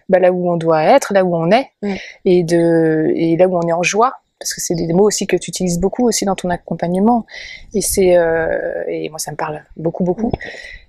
ben, 0.08 0.22
là 0.22 0.32
où 0.32 0.50
on 0.50 0.56
doit 0.56 0.82
être, 0.84 1.12
là 1.12 1.22
où 1.22 1.36
on 1.36 1.50
est, 1.50 1.68
mm. 1.82 1.94
et 2.24 2.44
de 2.44 3.12
et 3.14 3.36
là 3.36 3.46
où 3.46 3.58
on 3.58 3.68
est 3.68 3.72
en 3.72 3.82
joie 3.82 4.14
parce 4.40 4.54
que 4.54 4.60
c'est 4.60 4.74
des 4.74 4.92
mots 4.92 5.06
aussi 5.06 5.26
que 5.26 5.36
tu 5.36 5.50
utilises 5.50 5.78
beaucoup 5.78 6.08
aussi 6.08 6.24
dans 6.24 6.34
ton 6.34 6.48
accompagnement. 6.48 7.26
Et 7.74 7.82
c'est 7.82 8.16
euh, 8.16 8.82
et 8.88 9.08
moi 9.10 9.18
ça 9.18 9.30
me 9.30 9.36
parle 9.36 9.62
beaucoup 9.76 10.02
beaucoup. 10.02 10.32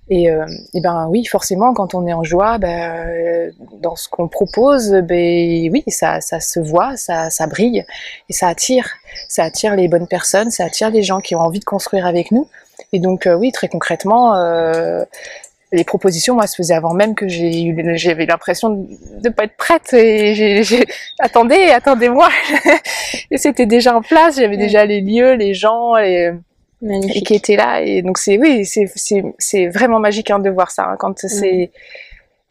Et, 0.08 0.30
euh, 0.30 0.44
ben 0.74 1.06
oui 1.08 1.24
forcément 1.26 1.72
quand 1.74 1.94
on 1.94 2.06
est 2.06 2.12
en 2.12 2.24
joie 2.24 2.58
ben, 2.58 3.52
dans 3.80 3.94
ce 3.94 4.08
qu'on 4.08 4.26
propose 4.26 4.90
ben 4.90 5.70
oui 5.70 5.84
ça, 5.86 6.20
ça 6.20 6.40
se 6.40 6.58
voit 6.58 6.96
ça, 6.96 7.30
ça 7.30 7.46
brille 7.46 7.84
et 8.28 8.32
ça 8.32 8.48
attire. 8.48 8.88
Ça 9.28 9.44
attire 9.44 9.76
les 9.76 9.86
bonnes 9.86 10.08
personnes 10.08 10.50
ça 10.50 10.64
attire 10.64 10.90
les 10.90 11.02
gens 11.02 11.20
qui 11.20 11.34
ont 11.34 11.40
envie 11.40 11.60
de 11.60 11.64
construire 11.64 12.06
avec 12.06 12.32
nous. 12.32 12.48
Et 12.92 12.98
donc 12.98 13.26
euh, 13.26 13.34
oui 13.34 13.52
très 13.52 13.68
concrètement 13.68 14.34
euh, 14.34 15.04
les 15.72 15.84
propositions, 15.84 16.34
moi, 16.34 16.46
se 16.46 16.56
faisaient 16.56 16.74
avant 16.74 16.92
même 16.92 17.14
que 17.14 17.26
j'ai 17.28 17.62
eu, 17.62 17.96
j'avais 17.96 18.26
l'impression 18.26 18.70
de 18.70 18.88
ne 19.24 19.28
pas 19.30 19.44
être 19.44 19.56
prête 19.56 19.92
et 19.94 20.34
j'ai, 20.34 20.84
attendez, 21.18 21.70
attendez-moi. 21.70 22.28
et 23.30 23.38
c'était 23.38 23.66
déjà 23.66 23.96
en 23.96 24.02
place, 24.02 24.36
j'avais 24.36 24.58
déjà 24.58 24.84
les 24.84 25.00
lieux, 25.00 25.32
les 25.32 25.54
gens, 25.54 25.96
et, 25.96 26.32
qui 27.24 27.34
étaient 27.34 27.56
là. 27.56 27.80
Et 27.80 28.02
donc 28.02 28.18
c'est, 28.18 28.36
oui, 28.36 28.66
c'est, 28.66 28.90
c'est, 28.94 29.24
c'est 29.38 29.68
vraiment 29.68 29.98
magique 29.98 30.30
hein, 30.30 30.38
de 30.38 30.50
voir 30.50 30.70
ça. 30.70 30.84
Hein, 30.84 30.96
quand 30.98 31.18
c'est, 31.18 31.70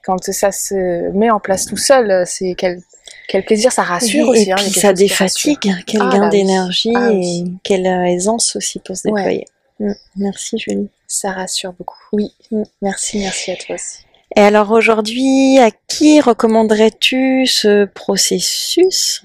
quand 0.04 0.24
ça 0.24 0.52
se 0.52 1.12
met 1.12 1.30
en 1.30 1.40
place 1.40 1.66
tout 1.66 1.78
seul, 1.78 2.24
c'est 2.26 2.56
quel, 2.58 2.82
quel 3.28 3.46
plaisir, 3.46 3.72
ça 3.72 3.84
rassure 3.84 4.30
aussi. 4.30 4.50
Et 4.50 4.52
hein, 4.52 4.56
puis 4.58 4.72
ça 4.72 4.94
défatigue, 4.94 5.72
quel 5.86 6.02
ah, 6.02 6.10
gain 6.12 6.20
bah 6.22 6.30
d'énergie 6.30 6.94
ah 6.96 7.12
et 7.12 7.44
quelle 7.64 7.86
aisance 7.86 8.56
aussi 8.56 8.80
pour 8.80 8.98
se 8.98 9.04
déployer. 9.04 9.46
Mm. 9.82 9.94
Merci 10.18 10.58
Julie. 10.60 10.90
Ça 11.08 11.32
rassure 11.32 11.74
beaucoup. 11.74 11.98
Oui, 12.14 12.34
mm. 12.52 12.64
merci, 12.82 13.20
merci 13.20 13.52
à 13.52 13.56
toi 13.56 13.76
aussi. 13.76 14.06
Et 14.36 14.40
alors 14.40 14.72
aujourd'hui, 14.72 15.60
à 15.60 15.72
qui 15.72 16.22
recommanderais-tu 16.22 17.48
ce 17.48 17.86
processus? 17.86 19.24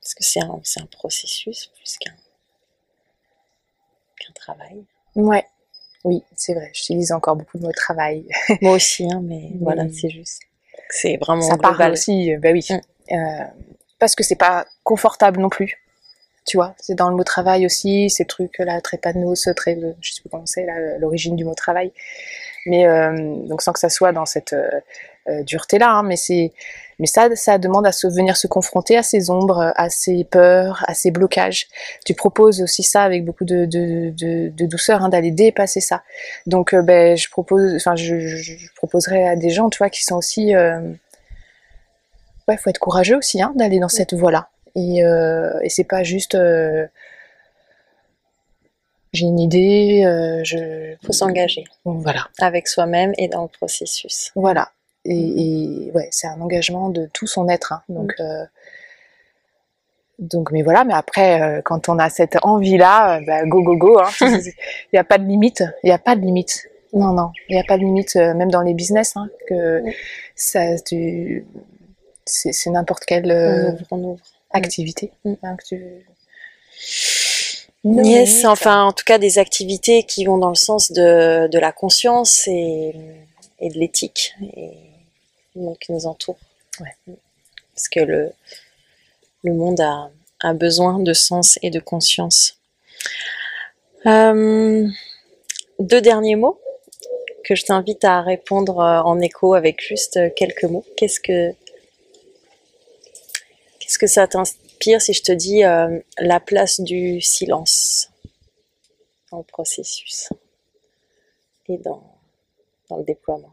Parce 0.00 0.14
que 0.14 0.24
c'est 0.24 0.40
un, 0.40 0.60
un, 0.76 0.86
processus 0.86 1.70
plus 1.76 1.98
qu'un 1.98 2.12
travail. 4.34 4.84
Ouais, 5.16 5.44
oui, 6.04 6.22
c'est 6.36 6.54
vrai. 6.54 6.70
J'utilise 6.72 7.12
encore 7.12 7.36
beaucoup 7.36 7.58
de 7.58 7.64
mots 7.64 7.72
travail. 7.72 8.26
Moi 8.62 8.72
aussi, 8.72 9.04
hein, 9.10 9.20
mais 9.22 9.50
voilà, 9.60 9.84
c'est 9.92 10.08
juste. 10.08 10.40
C'est 10.88 11.18
vraiment 11.18 11.42
Ça 11.42 11.58
parle 11.58 11.92
aussi, 11.92 12.34
bah 12.36 12.50
oui. 12.52 12.64
Mm. 12.70 12.80
Euh, 13.12 13.44
parce 13.98 14.14
que 14.14 14.22
c'est 14.22 14.36
pas 14.36 14.66
confortable 14.84 15.40
non 15.40 15.48
plus 15.48 15.76
tu 16.50 16.56
vois. 16.56 16.74
C'est 16.80 16.96
dans 16.96 17.08
le 17.08 17.14
mot 17.14 17.22
travail 17.22 17.64
aussi, 17.64 18.10
ces 18.10 18.24
trucs-là, 18.24 18.80
trépanos, 18.80 19.48
très, 19.54 19.78
je 20.00 20.12
sais 20.12 20.20
pas 20.22 20.30
comment 20.32 20.46
c'est, 20.46 20.66
l'origine 20.98 21.36
du 21.36 21.44
mot 21.44 21.54
travail. 21.54 21.92
Mais 22.66 22.88
euh, 22.88 23.36
donc 23.46 23.62
sans 23.62 23.72
que 23.72 23.78
ça 23.78 23.88
soit 23.88 24.10
dans 24.10 24.26
cette 24.26 24.52
euh, 24.52 24.68
euh, 25.28 25.44
dureté-là, 25.44 25.92
hein, 25.92 26.02
mais 26.02 26.16
c'est, 26.16 26.52
mais 26.98 27.06
ça, 27.06 27.28
ça 27.36 27.58
demande 27.58 27.86
à 27.86 27.92
se 27.92 28.08
venir 28.08 28.36
se 28.36 28.48
confronter 28.48 28.96
à 28.96 29.04
ces 29.04 29.30
ombres, 29.30 29.72
à 29.76 29.90
ces 29.90 30.24
peurs, 30.24 30.82
à 30.88 30.94
ces 30.94 31.12
blocages. 31.12 31.68
Tu 32.04 32.14
proposes 32.14 32.60
aussi 32.62 32.82
ça 32.82 33.02
avec 33.02 33.24
beaucoup 33.24 33.44
de, 33.44 33.64
de, 33.64 34.10
de, 34.10 34.66
douceur, 34.66 35.04
hein, 35.04 35.08
d'aller 35.08 35.30
dépasser 35.30 35.80
ça. 35.80 36.02
Donc, 36.46 36.74
ben, 36.74 37.16
je 37.16 37.30
propose, 37.30 37.76
enfin, 37.76 37.94
je, 37.94 38.18
je, 38.18 38.74
proposerais 38.74 39.28
à 39.28 39.36
des 39.36 39.50
gens, 39.50 39.70
tu 39.70 39.78
vois, 39.78 39.88
qui 39.88 40.02
sont 40.02 40.16
aussi, 40.16 40.52
ouais, 40.56 40.96
faut 42.58 42.70
être 42.70 42.80
courageux 42.80 43.18
aussi, 43.18 43.40
hein, 43.40 43.52
d'aller 43.54 43.78
dans 43.78 43.88
cette 43.88 44.14
voie-là. 44.14 44.48
Et, 44.74 45.04
euh, 45.04 45.58
et 45.62 45.68
c'est 45.68 45.84
pas 45.84 46.02
juste 46.02 46.34
euh, 46.34 46.86
j'ai 49.12 49.26
une 49.26 49.40
idée, 49.40 50.04
euh, 50.04 50.40
je 50.44 50.94
faut 51.04 51.12
s'engager. 51.12 51.64
Voilà. 51.84 52.28
Avec 52.40 52.68
soi-même 52.68 53.12
et 53.18 53.28
dans 53.28 53.42
le 53.42 53.48
processus. 53.48 54.30
Voilà. 54.36 54.70
Et, 55.04 55.90
ouais, 55.94 56.08
c'est 56.10 56.28
un 56.28 56.40
engagement 56.40 56.90
de 56.90 57.08
tout 57.12 57.26
son 57.26 57.48
être. 57.48 57.72
Hein. 57.72 57.82
Donc, 57.88 58.14
mm. 58.18 58.46
donc, 60.20 60.52
mais 60.52 60.62
voilà. 60.62 60.84
Mais 60.84 60.94
après, 60.94 61.60
quand 61.64 61.88
on 61.88 61.98
a 61.98 62.08
cette 62.08 62.36
envie-là, 62.42 63.20
bah, 63.26 63.44
go 63.46 63.62
go 63.62 63.76
go. 63.76 63.98
Hein. 63.98 64.10
Il 64.20 64.92
n'y 64.92 64.98
a 64.98 65.04
pas 65.04 65.18
de 65.18 65.24
limite. 65.24 65.64
Il 65.82 65.86
n'y 65.86 65.92
a 65.92 65.98
pas 65.98 66.14
de 66.14 66.20
limite. 66.20 66.68
Non, 66.92 67.12
non, 67.12 67.30
il 67.48 67.54
n'y 67.54 67.60
a 67.60 67.62
pas 67.62 67.76
de 67.76 67.84
limite, 67.84 68.16
même 68.16 68.50
dans 68.50 68.62
les 68.62 68.74
business, 68.74 69.16
hein, 69.16 69.30
que 69.46 69.78
mm. 69.78 69.92
ça, 70.34 70.60
c'est 72.26 72.70
n'importe 72.70 73.04
quel. 73.04 73.30
On 73.30 73.72
ouvre, 73.72 73.86
on 73.92 73.98
ouvre. 73.98 74.24
Mm. 74.54 74.58
activité. 74.58 75.12
Mm. 75.24 75.34
Yes, 78.04 78.44
enfin 78.44 78.84
en 78.84 78.92
tout 78.92 79.04
cas 79.04 79.18
des 79.18 79.38
activités 79.38 80.02
qui 80.02 80.24
vont 80.26 80.36
dans 80.36 80.50
le 80.50 80.54
sens 80.54 80.92
de, 80.92 81.48
de 81.48 81.58
la 81.58 81.72
conscience 81.72 82.46
et, 82.46 82.94
et 83.58 83.68
de 83.70 83.78
l'éthique 83.78 84.34
et 84.42 84.72
qui 85.80 85.92
nous 85.92 86.06
entoure. 86.06 86.38
Ouais. 86.80 87.16
Parce 87.74 87.88
que 87.88 88.00
le, 88.00 88.32
le 89.42 89.54
monde 89.54 89.80
a, 89.80 90.10
a, 90.40 90.52
besoin 90.52 90.98
de 90.98 91.12
sens 91.12 91.58
et 91.62 91.70
de 91.70 91.80
conscience. 91.80 92.58
Euh, 94.06 94.86
deux 95.78 96.00
derniers 96.00 96.36
mots 96.36 96.60
que 97.44 97.54
je 97.54 97.64
t'invite 97.64 98.04
à 98.04 98.20
répondre 98.20 98.78
en 98.78 99.18
écho 99.20 99.54
avec 99.54 99.80
juste 99.82 100.18
quelques 100.34 100.64
mots. 100.64 100.84
Qu'est-ce 100.96 101.20
que 101.20 101.54
est-ce 103.90 103.98
que 103.98 104.06
ça 104.06 104.28
t'inspire 104.28 105.02
si 105.02 105.12
je 105.12 105.20
te 105.20 105.32
dis 105.32 105.64
euh, 105.64 105.98
la 106.18 106.38
place 106.38 106.80
du 106.80 107.20
silence 107.20 108.12
dans 109.32 109.38
le 109.38 109.42
processus 109.42 110.28
et 111.66 111.76
dans, 111.78 112.00
dans 112.88 112.98
le 112.98 113.04
déploiement 113.04 113.52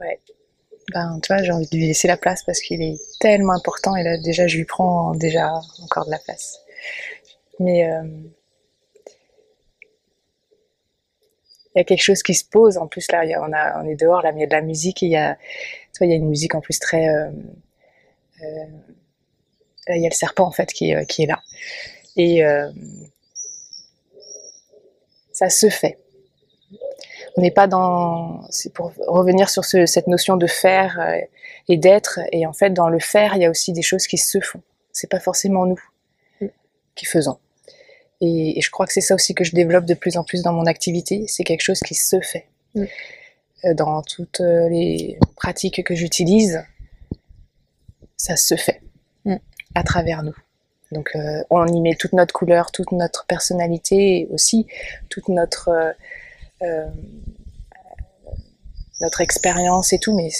Ouais 0.00 0.18
ben, 0.92 1.20
tu 1.22 1.32
vois, 1.32 1.42
j'ai 1.42 1.52
envie 1.52 1.66
de 1.66 1.76
lui 1.76 1.86
laisser 1.86 2.08
la 2.08 2.16
place 2.16 2.42
parce 2.42 2.60
qu'il 2.60 2.80
est 2.82 2.98
tellement 3.20 3.52
important 3.52 3.94
et 3.94 4.02
là, 4.02 4.16
déjà, 4.18 4.46
je 4.46 4.56
lui 4.56 4.64
prends 4.64 5.14
déjà 5.14 5.52
encore 5.82 6.06
de 6.06 6.10
la 6.10 6.18
place. 6.18 6.60
Mais 7.60 7.90
euh, 7.90 8.04
il 11.74 11.78
y 11.78 11.80
a 11.80 11.84
quelque 11.84 12.02
chose 12.02 12.22
qui 12.22 12.34
se 12.34 12.44
pose. 12.44 12.78
En 12.78 12.86
plus, 12.86 13.10
là, 13.12 13.22
on, 13.76 13.86
est 13.86 13.96
dehors, 13.96 14.22
là, 14.22 14.32
mais 14.32 14.38
il 14.38 14.42
y 14.42 14.44
a 14.44 14.48
de 14.48 14.54
la 14.54 14.62
musique 14.62 15.02
et 15.02 15.06
il 15.06 15.12
y 15.12 15.16
a, 15.16 15.36
il 16.00 16.08
y 16.08 16.12
a 16.12 16.16
une 16.16 16.28
musique 16.28 16.54
en 16.54 16.60
plus 16.60 16.78
très. 16.78 17.08
Euh, 17.08 17.30
euh, 18.42 18.66
il 19.88 20.02
y 20.02 20.06
a 20.06 20.08
le 20.08 20.14
serpent, 20.14 20.46
en 20.46 20.52
fait, 20.52 20.72
qui 20.72 20.90
est 20.90 21.26
là. 21.26 21.40
Et 22.16 22.42
ça 25.32 25.48
se 25.48 25.68
fait 25.68 25.98
on 27.36 27.42
n'est 27.42 27.50
pas 27.50 27.66
dans. 27.66 28.42
C'est 28.50 28.72
pour 28.72 28.92
revenir 29.06 29.50
sur 29.50 29.64
cette 29.64 30.06
notion 30.06 30.36
de 30.36 30.46
faire 30.46 30.98
euh, 31.00 31.18
et 31.68 31.76
d'être. 31.76 32.20
Et 32.32 32.46
en 32.46 32.52
fait, 32.52 32.70
dans 32.70 32.88
le 32.88 32.98
faire, 32.98 33.36
il 33.36 33.42
y 33.42 33.44
a 33.44 33.50
aussi 33.50 33.72
des 33.72 33.82
choses 33.82 34.06
qui 34.06 34.18
se 34.18 34.40
font. 34.40 34.60
C'est 34.92 35.10
pas 35.10 35.20
forcément 35.20 35.66
nous 35.66 35.80
qui 36.94 37.06
faisons. 37.06 37.38
Et, 38.20 38.60
je 38.60 38.70
crois 38.70 38.86
que 38.86 38.92
c'est 38.92 39.00
ça 39.00 39.14
aussi 39.14 39.34
que 39.34 39.44
je 39.44 39.54
développe 39.54 39.84
de 39.84 39.94
plus 39.94 40.16
en 40.16 40.24
plus 40.24 40.42
dans 40.42 40.52
mon 40.52 40.66
activité. 40.66 41.24
C'est 41.28 41.44
quelque 41.44 41.62
chose 41.62 41.80
qui 41.80 41.94
se 41.94 42.20
fait. 42.20 42.46
Mm. 42.74 42.84
Euh, 43.64 43.74
dans 43.74 44.02
toutes 44.02 44.40
les 44.40 45.18
pratiques 45.36 45.84
que 45.84 45.94
j'utilise, 45.94 46.64
ça 48.16 48.36
se 48.36 48.56
fait 48.56 48.80
mm. 49.24 49.36
à 49.74 49.82
travers 49.84 50.22
nous. 50.22 50.34
Donc 50.92 51.10
euh, 51.14 51.42
on 51.50 51.66
y 51.66 51.80
met 51.80 51.94
toute 51.94 52.12
notre 52.12 52.32
couleur, 52.32 52.70
toute 52.70 52.92
notre 52.92 53.26
personnalité 53.26 54.26
aussi, 54.30 54.66
toute 55.08 55.28
notre 55.28 55.68
euh, 55.68 55.90
euh, 55.90 55.92
notre 59.00 59.20
expérience 59.20 59.92
et 59.92 59.98
tout, 59.98 60.14
mais 60.14 60.30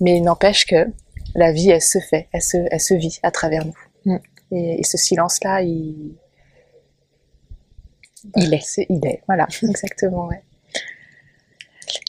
mais 0.00 0.20
n'empêche 0.20 0.66
que 0.66 0.86
la 1.34 1.52
vie 1.52 1.70
elle 1.70 1.82
se 1.82 1.98
fait, 1.98 2.28
elle 2.32 2.42
se, 2.42 2.56
elle 2.70 2.80
se 2.80 2.94
vit 2.94 3.18
à 3.22 3.30
travers 3.30 3.64
nous. 3.64 3.74
Mm. 4.04 4.18
Et, 4.50 4.82
ce 4.84 4.96
silence 4.96 5.42
là, 5.44 5.62
il 5.62 6.14
il 8.36 8.54
est. 8.54 8.80
il 8.88 9.06
est, 9.06 9.22
voilà, 9.26 9.46
exactement. 9.62 10.26
Ouais. 10.26 10.42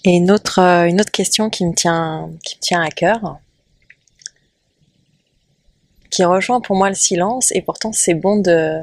Et 0.04 0.12
une 0.12 0.32
autre, 0.32 0.60
une 0.60 1.00
autre 1.00 1.12
question 1.12 1.50
qui 1.50 1.66
me 1.66 1.74
tient, 1.74 2.32
qui 2.44 2.58
me 2.58 2.62
tient 2.62 2.82
à 2.82 2.90
cœur, 2.90 3.40
qui 6.10 6.24
rejoint 6.24 6.62
pour 6.62 6.76
moi 6.76 6.90
le 6.90 6.96
silence, 6.96 7.52
et 7.52 7.62
pourtant 7.62 7.92
c'est 7.92 8.14
bon 8.14 8.38
de. 8.38 8.82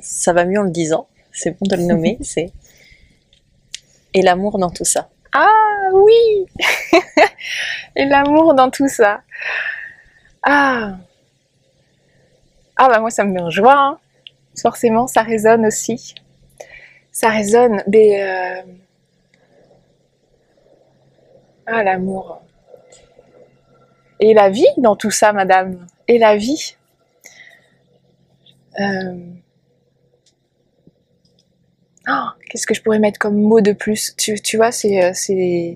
Ça 0.00 0.32
va 0.32 0.44
mieux 0.44 0.60
en 0.60 0.64
le 0.64 0.70
disant, 0.70 1.06
c'est 1.32 1.52
bon 1.58 1.66
de 1.66 1.76
le 1.76 1.84
nommer, 1.84 2.18
c'est. 2.22 2.52
Et 4.14 4.22
l'amour 4.22 4.58
dans 4.58 4.70
tout 4.70 4.84
ça. 4.84 5.08
Ah 5.32 5.90
oui 5.92 6.46
Et 7.96 8.04
l'amour 8.06 8.54
dans 8.54 8.70
tout 8.70 8.88
ça. 8.88 9.22
Ah 10.42 10.96
Ah 12.76 12.88
bah 12.88 13.00
moi 13.00 13.10
ça 13.10 13.24
me 13.24 13.32
met 13.32 13.42
en 13.42 13.50
joie, 13.50 13.76
hein. 13.76 13.98
forcément, 14.60 15.06
ça 15.08 15.22
résonne 15.22 15.66
aussi. 15.66 16.14
Ça 17.10 17.28
résonne. 17.28 17.82
Euh, 17.92 18.62
ah 21.66 21.82
l'amour. 21.82 22.40
Et 24.20 24.32
la 24.32 24.48
vie 24.48 24.66
dans 24.78 24.96
tout 24.96 25.10
ça, 25.10 25.32
madame 25.32 25.86
et 26.08 26.18
la 26.18 26.36
vie. 26.36 26.76
Euh, 28.78 29.18
oh, 32.08 32.28
qu'est-ce 32.48 32.66
que 32.66 32.74
je 32.74 32.82
pourrais 32.82 32.98
mettre 32.98 33.18
comme 33.18 33.36
mot 33.36 33.60
de 33.60 33.72
plus? 33.72 34.14
Tu, 34.16 34.40
tu, 34.40 34.56
vois, 34.56 34.72
c'est, 34.72 35.04
euh, 35.04 35.74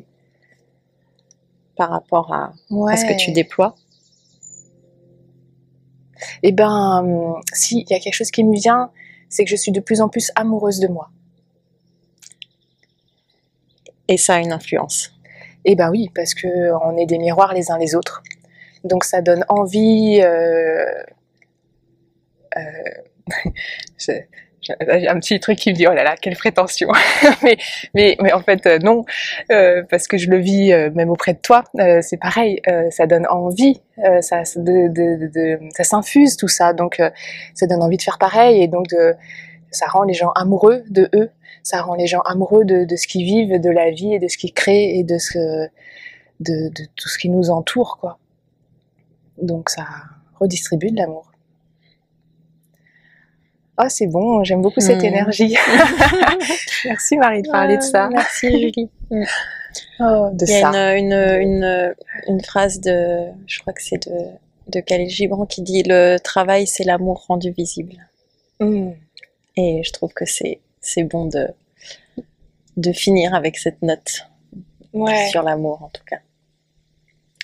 par 1.76 1.90
rapport 1.90 2.32
à, 2.32 2.52
ce 2.70 3.04
que 3.04 3.16
tu 3.18 3.32
déploies. 3.32 3.74
Eh 6.42 6.52
ben, 6.52 7.40
si, 7.52 7.84
il 7.88 7.92
y 7.92 7.94
a 7.94 8.00
quelque 8.00 8.14
chose 8.14 8.30
qui 8.30 8.44
me 8.44 8.54
vient, 8.54 8.90
c'est 9.28 9.44
que 9.44 9.50
je 9.50 9.56
suis 9.56 9.72
de 9.72 9.80
plus 9.80 10.00
en 10.00 10.08
plus 10.08 10.32
amoureuse 10.34 10.80
de 10.80 10.88
moi. 10.88 11.10
Et 14.08 14.16
ça 14.16 14.36
a 14.36 14.38
une 14.40 14.52
influence. 14.52 15.12
Eh 15.64 15.74
ben 15.74 15.90
oui, 15.90 16.10
parce 16.14 16.34
que 16.34 16.72
on 16.82 16.96
est 16.96 17.06
des 17.06 17.18
miroirs 17.18 17.52
les 17.52 17.70
uns 17.70 17.78
les 17.78 17.94
autres. 17.94 18.22
Donc 18.84 19.04
ça 19.04 19.20
donne 19.20 19.44
envie. 19.48 20.20
Euh, 20.22 21.02
euh, 22.56 22.62
un 24.70 25.18
petit 25.18 25.38
truc 25.40 25.58
qui 25.58 25.70
me 25.70 25.74
dit 25.74 25.86
oh 25.86 25.92
là 25.92 26.04
là 26.04 26.16
quelle 26.20 26.36
prétention. 26.36 26.88
Mais, 27.42 27.56
mais 27.94 28.16
mais 28.20 28.32
en 28.32 28.40
fait 28.40 28.66
euh, 28.66 28.78
non. 28.78 29.04
Parce 29.48 30.06
que 30.08 30.18
je 30.18 30.30
le 30.30 30.38
vis 30.38 30.72
même 30.94 31.10
auprès 31.10 31.34
de 31.34 31.38
toi. 31.38 31.64
C'est 32.02 32.18
pareil 32.18 32.60
ça 32.90 33.06
donne 33.06 33.26
envie 33.28 33.80
ça 34.20 34.42
de, 34.56 34.88
de, 34.88 35.30
de, 35.32 35.58
ça 35.74 35.84
s'infuse 35.84 36.36
tout 36.36 36.48
ça. 36.48 36.72
Donc 36.72 37.00
ça 37.54 37.66
donne 37.66 37.82
envie 37.82 37.96
de 37.96 38.02
faire 38.02 38.18
pareil 38.18 38.62
et 38.62 38.68
donc 38.68 38.88
de 38.88 39.14
ça 39.70 39.86
rend 39.86 40.02
les 40.02 40.14
gens 40.14 40.30
amoureux 40.30 40.84
de 40.88 41.08
eux. 41.14 41.30
Ça 41.62 41.82
rend 41.82 41.94
les 41.94 42.06
gens 42.06 42.20
amoureux 42.20 42.64
de, 42.64 42.84
de 42.84 42.96
ce 42.96 43.06
qu'ils 43.06 43.24
vivent 43.24 43.60
de 43.60 43.70
la 43.70 43.90
vie 43.90 44.14
et 44.14 44.18
de 44.18 44.28
ce 44.28 44.38
qu'ils 44.38 44.54
créent 44.54 44.98
et 44.98 45.04
de 45.04 45.18
ce 45.18 45.68
de, 46.40 46.68
de 46.68 46.84
tout 46.96 47.08
ce 47.08 47.18
qui 47.18 47.28
nous 47.28 47.50
entoure 47.50 47.98
quoi. 48.00 48.18
Donc 49.40 49.70
ça 49.70 49.84
redistribue 50.38 50.90
de 50.90 50.96
l'amour. 50.96 51.27
Ah, 53.80 53.88
c'est 53.88 54.08
bon, 54.08 54.42
j'aime 54.42 54.60
beaucoup 54.60 54.80
cette 54.80 55.02
hmm. 55.02 55.06
énergie. 55.06 55.56
Merci 56.84 57.16
Marie 57.16 57.42
de 57.42 57.48
parler 57.48 57.76
de 57.76 57.82
ça. 57.82 58.06
Ah, 58.06 58.08
merci 58.10 58.50
Julie. 58.50 58.90
Hmm. 59.10 59.24
Oh, 60.00 60.30
de 60.32 60.46
Il 60.46 60.50
y 60.50 60.62
a 60.62 60.96
Une, 60.96 61.12
une, 61.12 61.94
une, 62.26 62.40
phrase 62.42 62.80
de, 62.80 63.26
je 63.46 63.60
crois 63.60 63.72
que 63.72 63.82
c'est 63.82 64.08
de, 64.08 64.26
de 64.68 64.80
Khalil 64.80 65.08
Gibran 65.08 65.44
qui 65.44 65.62
dit 65.62 65.82
Le 65.84 66.16
travail, 66.16 66.66
c'est 66.66 66.84
l'amour 66.84 67.26
rendu 67.28 67.52
visible. 67.52 67.94
Hmm. 68.58 68.90
Et 69.56 69.82
je 69.84 69.92
trouve 69.92 70.12
que 70.14 70.24
c'est, 70.24 70.60
c'est 70.80 71.04
bon 71.04 71.26
de, 71.26 71.48
de 72.76 72.92
finir 72.92 73.34
avec 73.34 73.58
cette 73.58 73.82
note 73.82 74.26
sur 75.30 75.42
l'amour 75.42 75.82
en 75.82 75.90
tout 75.90 76.04
cas. 76.04 76.18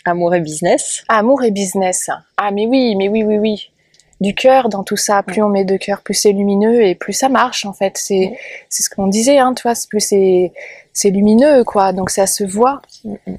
Amour 0.05 0.35
et 0.35 0.41
business. 0.41 1.05
Amour 1.09 1.45
et 1.45 1.51
business. 1.51 2.11
Ah 2.37 2.51
mais 2.51 2.67
oui, 2.67 2.97
mais 2.97 3.09
oui, 3.09 3.23
oui, 3.23 3.39
oui. 3.39 3.71
Du 4.21 4.35
cœur 4.35 4.69
dans 4.69 4.85
tout 4.85 4.97
ça. 4.97 5.23
Plus 5.23 5.43
on 5.43 5.49
met 5.49 5.65
de 5.65 5.77
cœur, 5.77 6.01
plus 6.03 6.15
c'est 6.15 6.33
lumineux 6.33 6.83
et 6.83 6.95
plus 6.95 7.13
ça 7.13 7.29
marche 7.29 7.67
en 7.67 7.73
fait. 7.73 7.99
C'est 7.99 8.37
c'est 8.69 8.83
ce 8.83 8.91
qu'on 8.91 9.09
disait, 9.09 9.39
hein, 9.39 9.55
tu 9.55 9.63
vois. 9.63 9.75
Plus 9.89 10.01
c'est 10.01 10.53
c'est 10.93 11.11
lumineux 11.11 11.65
quoi. 11.65 11.93
Donc 11.93 12.11
ça 12.11 12.27
se 12.27 12.45
voit. 12.45 12.81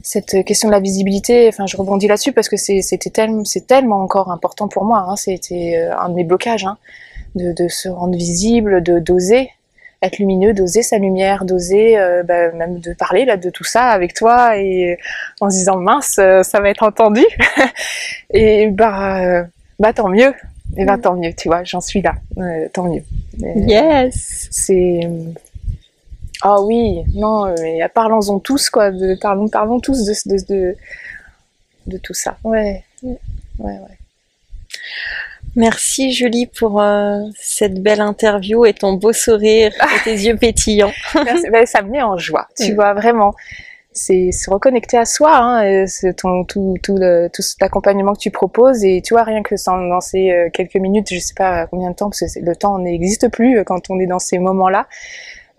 Cette 0.04 0.44
question 0.46 0.68
de 0.70 0.74
la 0.74 0.80
visibilité. 0.80 1.48
Enfin, 1.48 1.66
je 1.66 1.78
rebondis 1.78 2.08
là-dessus 2.08 2.34
parce 2.34 2.50
que 2.50 2.58
c'est 2.58 2.82
c'était 2.82 3.10
tellement 3.10 3.46
c'est 3.46 3.68
tellement 3.68 4.02
encore 4.02 4.32
important 4.32 4.68
pour 4.68 4.86
moi. 4.86 5.06
Hein. 5.08 5.16
C'était 5.16 5.78
euh, 5.78 5.98
un 5.98 6.10
de 6.10 6.16
mes 6.16 6.24
blocages. 6.24 6.66
Hein, 6.66 6.78
de, 7.36 7.52
de 7.52 7.68
se 7.68 7.90
rendre 7.90 8.16
visible, 8.18 8.82
de 8.82 9.00
d'oser 9.00 9.52
être 10.02 10.20
lumineux, 10.20 10.54
d'oser 10.54 10.84
sa 10.84 10.98
lumière, 10.98 11.46
d'oser 11.46 11.98
euh, 11.98 12.24
bah, 12.24 12.52
même 12.52 12.80
de 12.80 12.94
parler 12.94 13.26
là 13.26 13.38
de 13.38 13.50
tout 13.50 13.64
ça 13.64 13.90
avec 13.90 14.14
toi 14.14 14.58
et 14.58 14.98
en 15.42 15.50
se 15.50 15.56
disant 15.56 15.78
mince, 15.78 16.18
euh, 16.20 16.44
ça 16.44 16.60
va 16.60 16.70
être 16.70 16.84
entendu. 16.84 17.24
et 18.32 18.68
bah, 18.68 19.24
euh, 19.24 19.44
bah 19.80 19.94
tant 19.94 20.10
mieux. 20.10 20.34
Et 20.78 20.86
bah 20.86 20.98
mm. 20.98 21.02
tant 21.02 21.16
mieux, 21.16 21.34
tu 21.34 21.48
vois, 21.48 21.64
j'en 21.64 21.82
suis 21.82 22.02
là. 22.02 22.16
tant 22.74 22.90
mieux. 22.90 23.04
yes. 23.40 24.48
C'est 24.52 25.00
ah 26.42 26.62
oui, 26.62 27.04
non, 27.14 27.54
mais 27.60 27.80
parlons-en 27.94 28.40
tous 28.40 28.70
quoi. 28.70 28.92
De, 28.92 29.18
parlons, 29.20 29.48
parlons 29.48 29.80
tous 29.80 30.06
de, 30.06 30.14
de, 30.30 30.46
de, 30.48 30.76
de 31.88 31.98
tout 31.98 32.14
ça. 32.14 32.38
Ouais, 32.44 32.84
ouais, 33.04 33.18
ouais. 33.60 33.98
Merci 35.56 36.12
Julie 36.12 36.48
pour 36.48 36.82
euh, 36.82 37.22
cette 37.40 37.82
belle 37.82 38.02
interview 38.02 38.66
et 38.66 38.74
ton 38.74 38.94
beau 38.94 39.14
sourire 39.14 39.72
et 39.74 40.04
tes 40.04 40.14
yeux 40.26 40.36
pétillants. 40.36 40.92
Merci. 41.16 41.50
Ben, 41.50 41.66
ça 41.66 41.82
me 41.82 41.92
met 41.92 42.02
en 42.02 42.18
joie, 42.18 42.48
tu 42.58 42.74
vois, 42.74 42.94
vraiment. 42.94 43.34
C'est 43.98 44.32
se 44.32 44.50
reconnecter 44.50 44.98
à 44.98 45.06
soi, 45.06 45.32
hein, 45.36 45.86
ton 46.18 46.44
tout 46.44 46.76
tout 46.84 46.98
le 46.98 47.30
tout 47.34 47.42
l'accompagnement 47.62 48.14
que 48.14 48.20
tu 48.20 48.30
proposes 48.30 48.84
et 48.84 49.02
tu 49.02 49.14
vois 49.14 49.24
rien 49.24 49.42
que 49.42 49.56
sans 49.56 49.78
dans 49.88 50.02
ces 50.02 50.32
euh, 50.32 50.50
quelques 50.52 50.76
minutes, 50.76 51.08
je 51.12 51.20
sais 51.20 51.34
pas 51.34 51.66
combien 51.68 51.92
de 51.92 51.96
temps 51.96 52.10
parce 52.10 52.20
que 52.20 52.40
le 52.40 52.56
temps 52.56 52.78
n'existe 52.78 53.30
plus 53.30 53.60
euh, 53.60 53.64
quand 53.64 53.90
on 53.90 54.00
est 54.00 54.08
dans 54.08 54.20
ces 54.20 54.38
moments-là. 54.38 54.88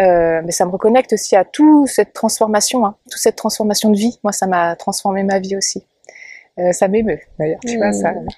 Euh, 0.03 0.43
mais 0.45 0.53
ça 0.53 0.67
me 0.67 0.71
reconnecte 0.71 1.15
aussi 1.15 1.37
à 1.37 1.45
toute 1.45 1.89
cette 1.89 2.13
transformation, 2.13 2.85
hein, 2.85 2.97
toute 3.11 3.21
cette 3.21 3.37
transformation 3.37 3.91
de 3.91 3.97
vie. 3.97 4.19
Moi, 4.23 4.33
ça 4.33 4.47
m'a 4.47 4.77
transformé 4.77 5.23
ma 5.23 5.39
vie 5.39 5.57
aussi. 5.57 5.87
Euh, 6.59 6.73
ça 6.73 6.89
m'émeut 6.89 7.21
d'ailleurs, 7.39 7.61
tu 7.67 7.77
vois 7.77 7.93
ça. 7.93 8.13
Mmh 8.13 8.29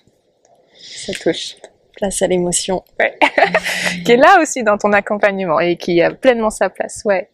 ça 0.80 1.12
touche. 1.12 1.56
Place 1.96 2.22
à 2.22 2.28
l'émotion. 2.28 2.82
Ouais. 3.00 3.18
qui 4.04 4.12
est 4.12 4.16
là 4.16 4.40
aussi 4.40 4.62
dans 4.62 4.78
ton 4.78 4.92
accompagnement 4.92 5.58
et 5.58 5.76
qui 5.76 6.00
a 6.00 6.12
pleinement 6.12 6.50
sa 6.50 6.70
place. 6.70 7.02
Ouais. 7.04 7.28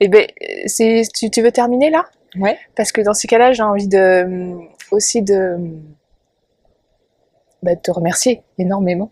Et 0.00 0.06
eh 0.06 0.08
ben, 0.08 0.26
c'est, 0.66 1.02
tu, 1.14 1.30
tu 1.30 1.42
veux 1.42 1.52
terminer 1.52 1.90
là? 1.90 2.04
Ouais. 2.38 2.58
Parce 2.74 2.92
que 2.92 3.00
dans 3.00 3.14
ces 3.14 3.28
cas-là, 3.28 3.52
j'ai 3.52 3.62
envie 3.62 3.88
de 3.88 4.58
aussi 4.90 5.22
de, 5.22 5.56
bah, 7.62 7.74
de 7.74 7.80
te 7.80 7.90
remercier 7.90 8.42
énormément. 8.58 9.10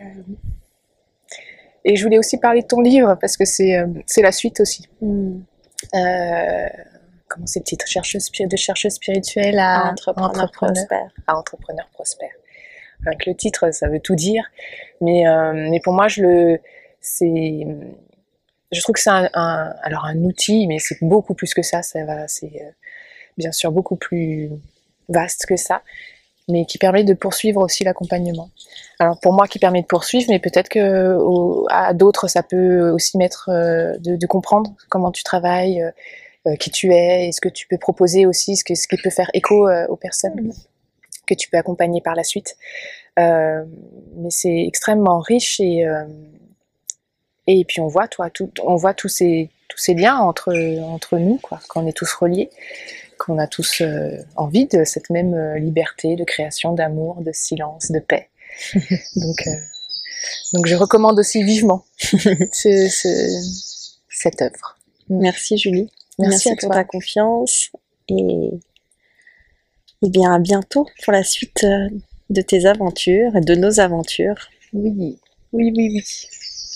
Euh, 0.00 0.04
et 1.84 1.96
je 1.96 2.02
voulais 2.02 2.18
aussi 2.18 2.38
parler 2.38 2.62
de 2.62 2.66
ton 2.66 2.80
livre 2.80 3.16
parce 3.20 3.36
que 3.36 3.44
c'est, 3.44 3.76
euh, 3.76 3.86
c'est 4.06 4.22
la 4.22 4.32
suite 4.32 4.60
aussi. 4.60 4.88
Mm. 5.00 5.40
Euh, 5.94 6.68
comment 7.28 7.46
c'est 7.46 7.60
le 7.60 7.64
titre? 7.64 7.86
Chercheuse, 7.86 8.30
de 8.32 8.56
chercheuse 8.56 8.94
spirituelle 8.94 9.58
à, 9.58 9.90
entrepreneur, 9.90 10.50
prospère. 10.50 11.10
À 11.26 11.36
entrepreneur 11.36 11.88
prospère. 11.92 12.30
Avec 13.06 13.26
le 13.26 13.34
titre, 13.34 13.72
ça 13.72 13.88
veut 13.88 14.00
tout 14.00 14.14
dire. 14.14 14.44
Mais, 15.00 15.26
euh, 15.26 15.52
mais 15.70 15.80
pour 15.80 15.92
moi, 15.92 16.08
je 16.08 16.22
le, 16.22 16.60
c'est, 17.00 17.66
je 18.72 18.80
trouve 18.80 18.94
que 18.94 19.00
c'est 19.00 19.10
un, 19.10 19.28
alors 19.82 20.04
un 20.04 20.16
outil, 20.24 20.66
mais 20.66 20.78
c'est 20.78 20.98
beaucoup 21.02 21.34
plus 21.34 21.54
que 21.54 21.62
ça. 21.62 21.82
Ça 21.82 22.04
va, 22.04 22.28
c'est 22.28 22.52
euh, 22.62 22.70
bien 23.36 23.52
sûr 23.52 23.72
beaucoup 23.72 23.96
plus 23.96 24.50
vaste 25.08 25.46
que 25.46 25.56
ça, 25.56 25.82
mais 26.48 26.64
qui 26.64 26.78
permet 26.78 27.04
de 27.04 27.14
poursuivre 27.14 27.60
aussi 27.62 27.84
l'accompagnement. 27.84 28.50
Alors 28.98 29.18
pour 29.20 29.34
moi, 29.34 29.46
qui 29.48 29.58
permet 29.58 29.82
de 29.82 29.86
poursuivre, 29.86 30.26
mais 30.30 30.38
peut-être 30.38 30.68
que 30.68 31.18
à 31.70 31.92
d'autres, 31.92 32.28
ça 32.28 32.42
peut 32.42 32.90
aussi 32.90 33.18
mettre 33.18 33.50
euh, 33.50 33.96
de, 33.98 34.26
comprendre 34.26 34.72
comment 34.88 35.12
tu 35.12 35.24
travailles 35.24 35.84
qui 36.60 36.70
tu 36.70 36.92
es, 36.92 37.28
et 37.28 37.32
ce 37.32 37.40
que 37.40 37.48
tu 37.48 37.66
peux 37.66 37.78
proposer 37.78 38.26
aussi, 38.26 38.56
ce, 38.56 38.64
que, 38.64 38.74
ce 38.74 38.86
qui 38.86 38.98
peut 38.98 39.08
faire 39.08 39.30
écho 39.32 39.66
aux 39.88 39.96
personnes 39.96 40.48
mm. 40.48 40.52
Que 41.26 41.34
tu 41.34 41.48
peux 41.50 41.56
accompagner 41.56 42.00
par 42.00 42.14
la 42.14 42.24
suite. 42.24 42.56
Euh, 43.18 43.64
mais 44.16 44.30
c'est 44.30 44.64
extrêmement 44.66 45.20
riche 45.20 45.60
et 45.60 45.84
et 47.46 47.64
puis 47.66 47.80
on 47.80 47.88
voit 47.88 48.08
toi 48.08 48.30
tout, 48.30 48.50
on 48.62 48.76
voit 48.76 48.94
tous 48.94 49.08
ces 49.08 49.50
tous 49.68 49.78
ces 49.78 49.94
liens 49.94 50.16
entre 50.16 50.52
entre 50.82 51.18
nous 51.18 51.36
quoi, 51.36 51.60
quand 51.68 51.84
on 51.84 51.86
est 51.86 51.96
tous 51.96 52.12
reliés, 52.14 52.50
qu'on 53.18 53.38
a 53.38 53.46
tous 53.46 53.82
envie 54.36 54.66
de 54.66 54.84
cette 54.84 55.10
même 55.10 55.54
liberté 55.56 56.16
de 56.16 56.24
création, 56.24 56.72
d'amour, 56.72 57.20
de 57.20 57.32
silence, 57.32 57.90
de 57.90 58.00
paix. 58.00 58.28
donc, 59.16 59.48
donc 60.52 60.66
je 60.66 60.74
recommande 60.74 61.18
aussi 61.18 61.42
vivement 61.44 61.84
cette 62.52 64.42
œuvre. 64.42 64.78
Merci 65.08 65.58
Julie. 65.58 65.90
Merci, 66.18 66.54
pour 66.56 66.70
ta 66.70 66.84
confiance 66.84 67.70
et, 68.08 68.50
et 70.02 70.10
bien 70.10 70.32
à 70.32 70.38
bientôt 70.38 70.86
pour 71.04 71.12
la 71.12 71.24
suite 71.24 71.66
de 72.30 72.42
tes 72.42 72.66
aventures 72.66 73.36
et 73.36 73.40
de 73.40 73.54
nos 73.54 73.80
aventures. 73.80 74.48
Oui, 74.72 75.18
oui, 75.52 75.72
oui, 75.76 75.90
oui. 75.92 76.02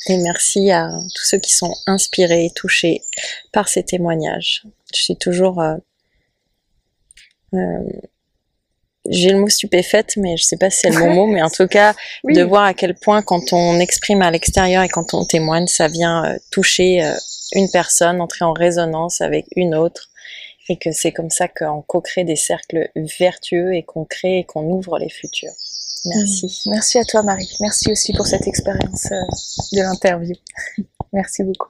Et 0.09 0.17
merci 0.19 0.71
à 0.71 0.91
tous 1.15 1.25
ceux 1.25 1.39
qui 1.39 1.53
sont 1.53 1.75
inspirés 1.87 2.47
et 2.47 2.51
touchés 2.51 3.03
par 3.53 3.69
ces 3.69 3.83
témoignages. 3.83 4.63
Je 4.95 5.03
suis 5.03 5.17
toujours... 5.17 5.61
Euh, 5.61 5.77
euh, 7.55 7.91
j'ai 9.11 9.31
le 9.31 9.39
mot 9.39 9.49
stupéfaite, 9.49 10.17
mais 10.17 10.37
je 10.37 10.45
sais 10.45 10.57
pas 10.57 10.71
si 10.71 10.81
c'est 10.81 10.91
le 10.91 10.99
bon 10.99 11.15
mot, 11.15 11.27
mais 11.27 11.43
en 11.43 11.51
tout 11.51 11.67
cas, 11.67 11.95
de 12.25 12.43
voir 12.43 12.65
à 12.65 12.75
quel 12.75 12.95
point 12.95 13.23
quand 13.23 13.53
on 13.53 13.79
exprime 13.81 14.23
à 14.23 14.31
l'extérieur 14.31 14.83
et 14.83 14.89
quand 14.89 15.15
on 15.15 15.25
témoigne, 15.25 15.67
ça 15.67 15.89
vient 15.89 16.25
euh, 16.25 16.37
toucher 16.51 17.03
une 17.53 17.71
personne, 17.71 18.21
entrer 18.21 18.45
en 18.45 18.53
résonance 18.53 19.21
avec 19.21 19.47
une 19.57 19.75
autre, 19.75 20.11
et 20.69 20.77
que 20.77 20.93
c'est 20.93 21.13
comme 21.13 21.31
ça 21.31 21.49
qu'on 21.49 21.83
co-crée 21.83 22.25
des 22.25 22.37
cercles 22.37 22.91
vertueux 22.97 23.75
et 23.75 23.83
qu'on 23.83 24.05
crée 24.05 24.39
et 24.39 24.45
qu'on 24.45 24.65
ouvre 24.65 24.99
les 24.99 25.09
futurs. 25.09 25.55
Merci. 26.05 26.63
Mm. 26.67 26.71
Merci 26.71 26.99
à 26.99 27.05
toi 27.05 27.23
Marie. 27.23 27.57
Merci 27.61 27.91
aussi 27.91 28.13
pour 28.13 28.27
cette 28.27 28.47
expérience 28.47 29.07
euh, 29.13 29.23
de 29.73 29.83
l'interview. 29.83 30.37
Merci 31.13 31.45
beaucoup. 31.45 31.69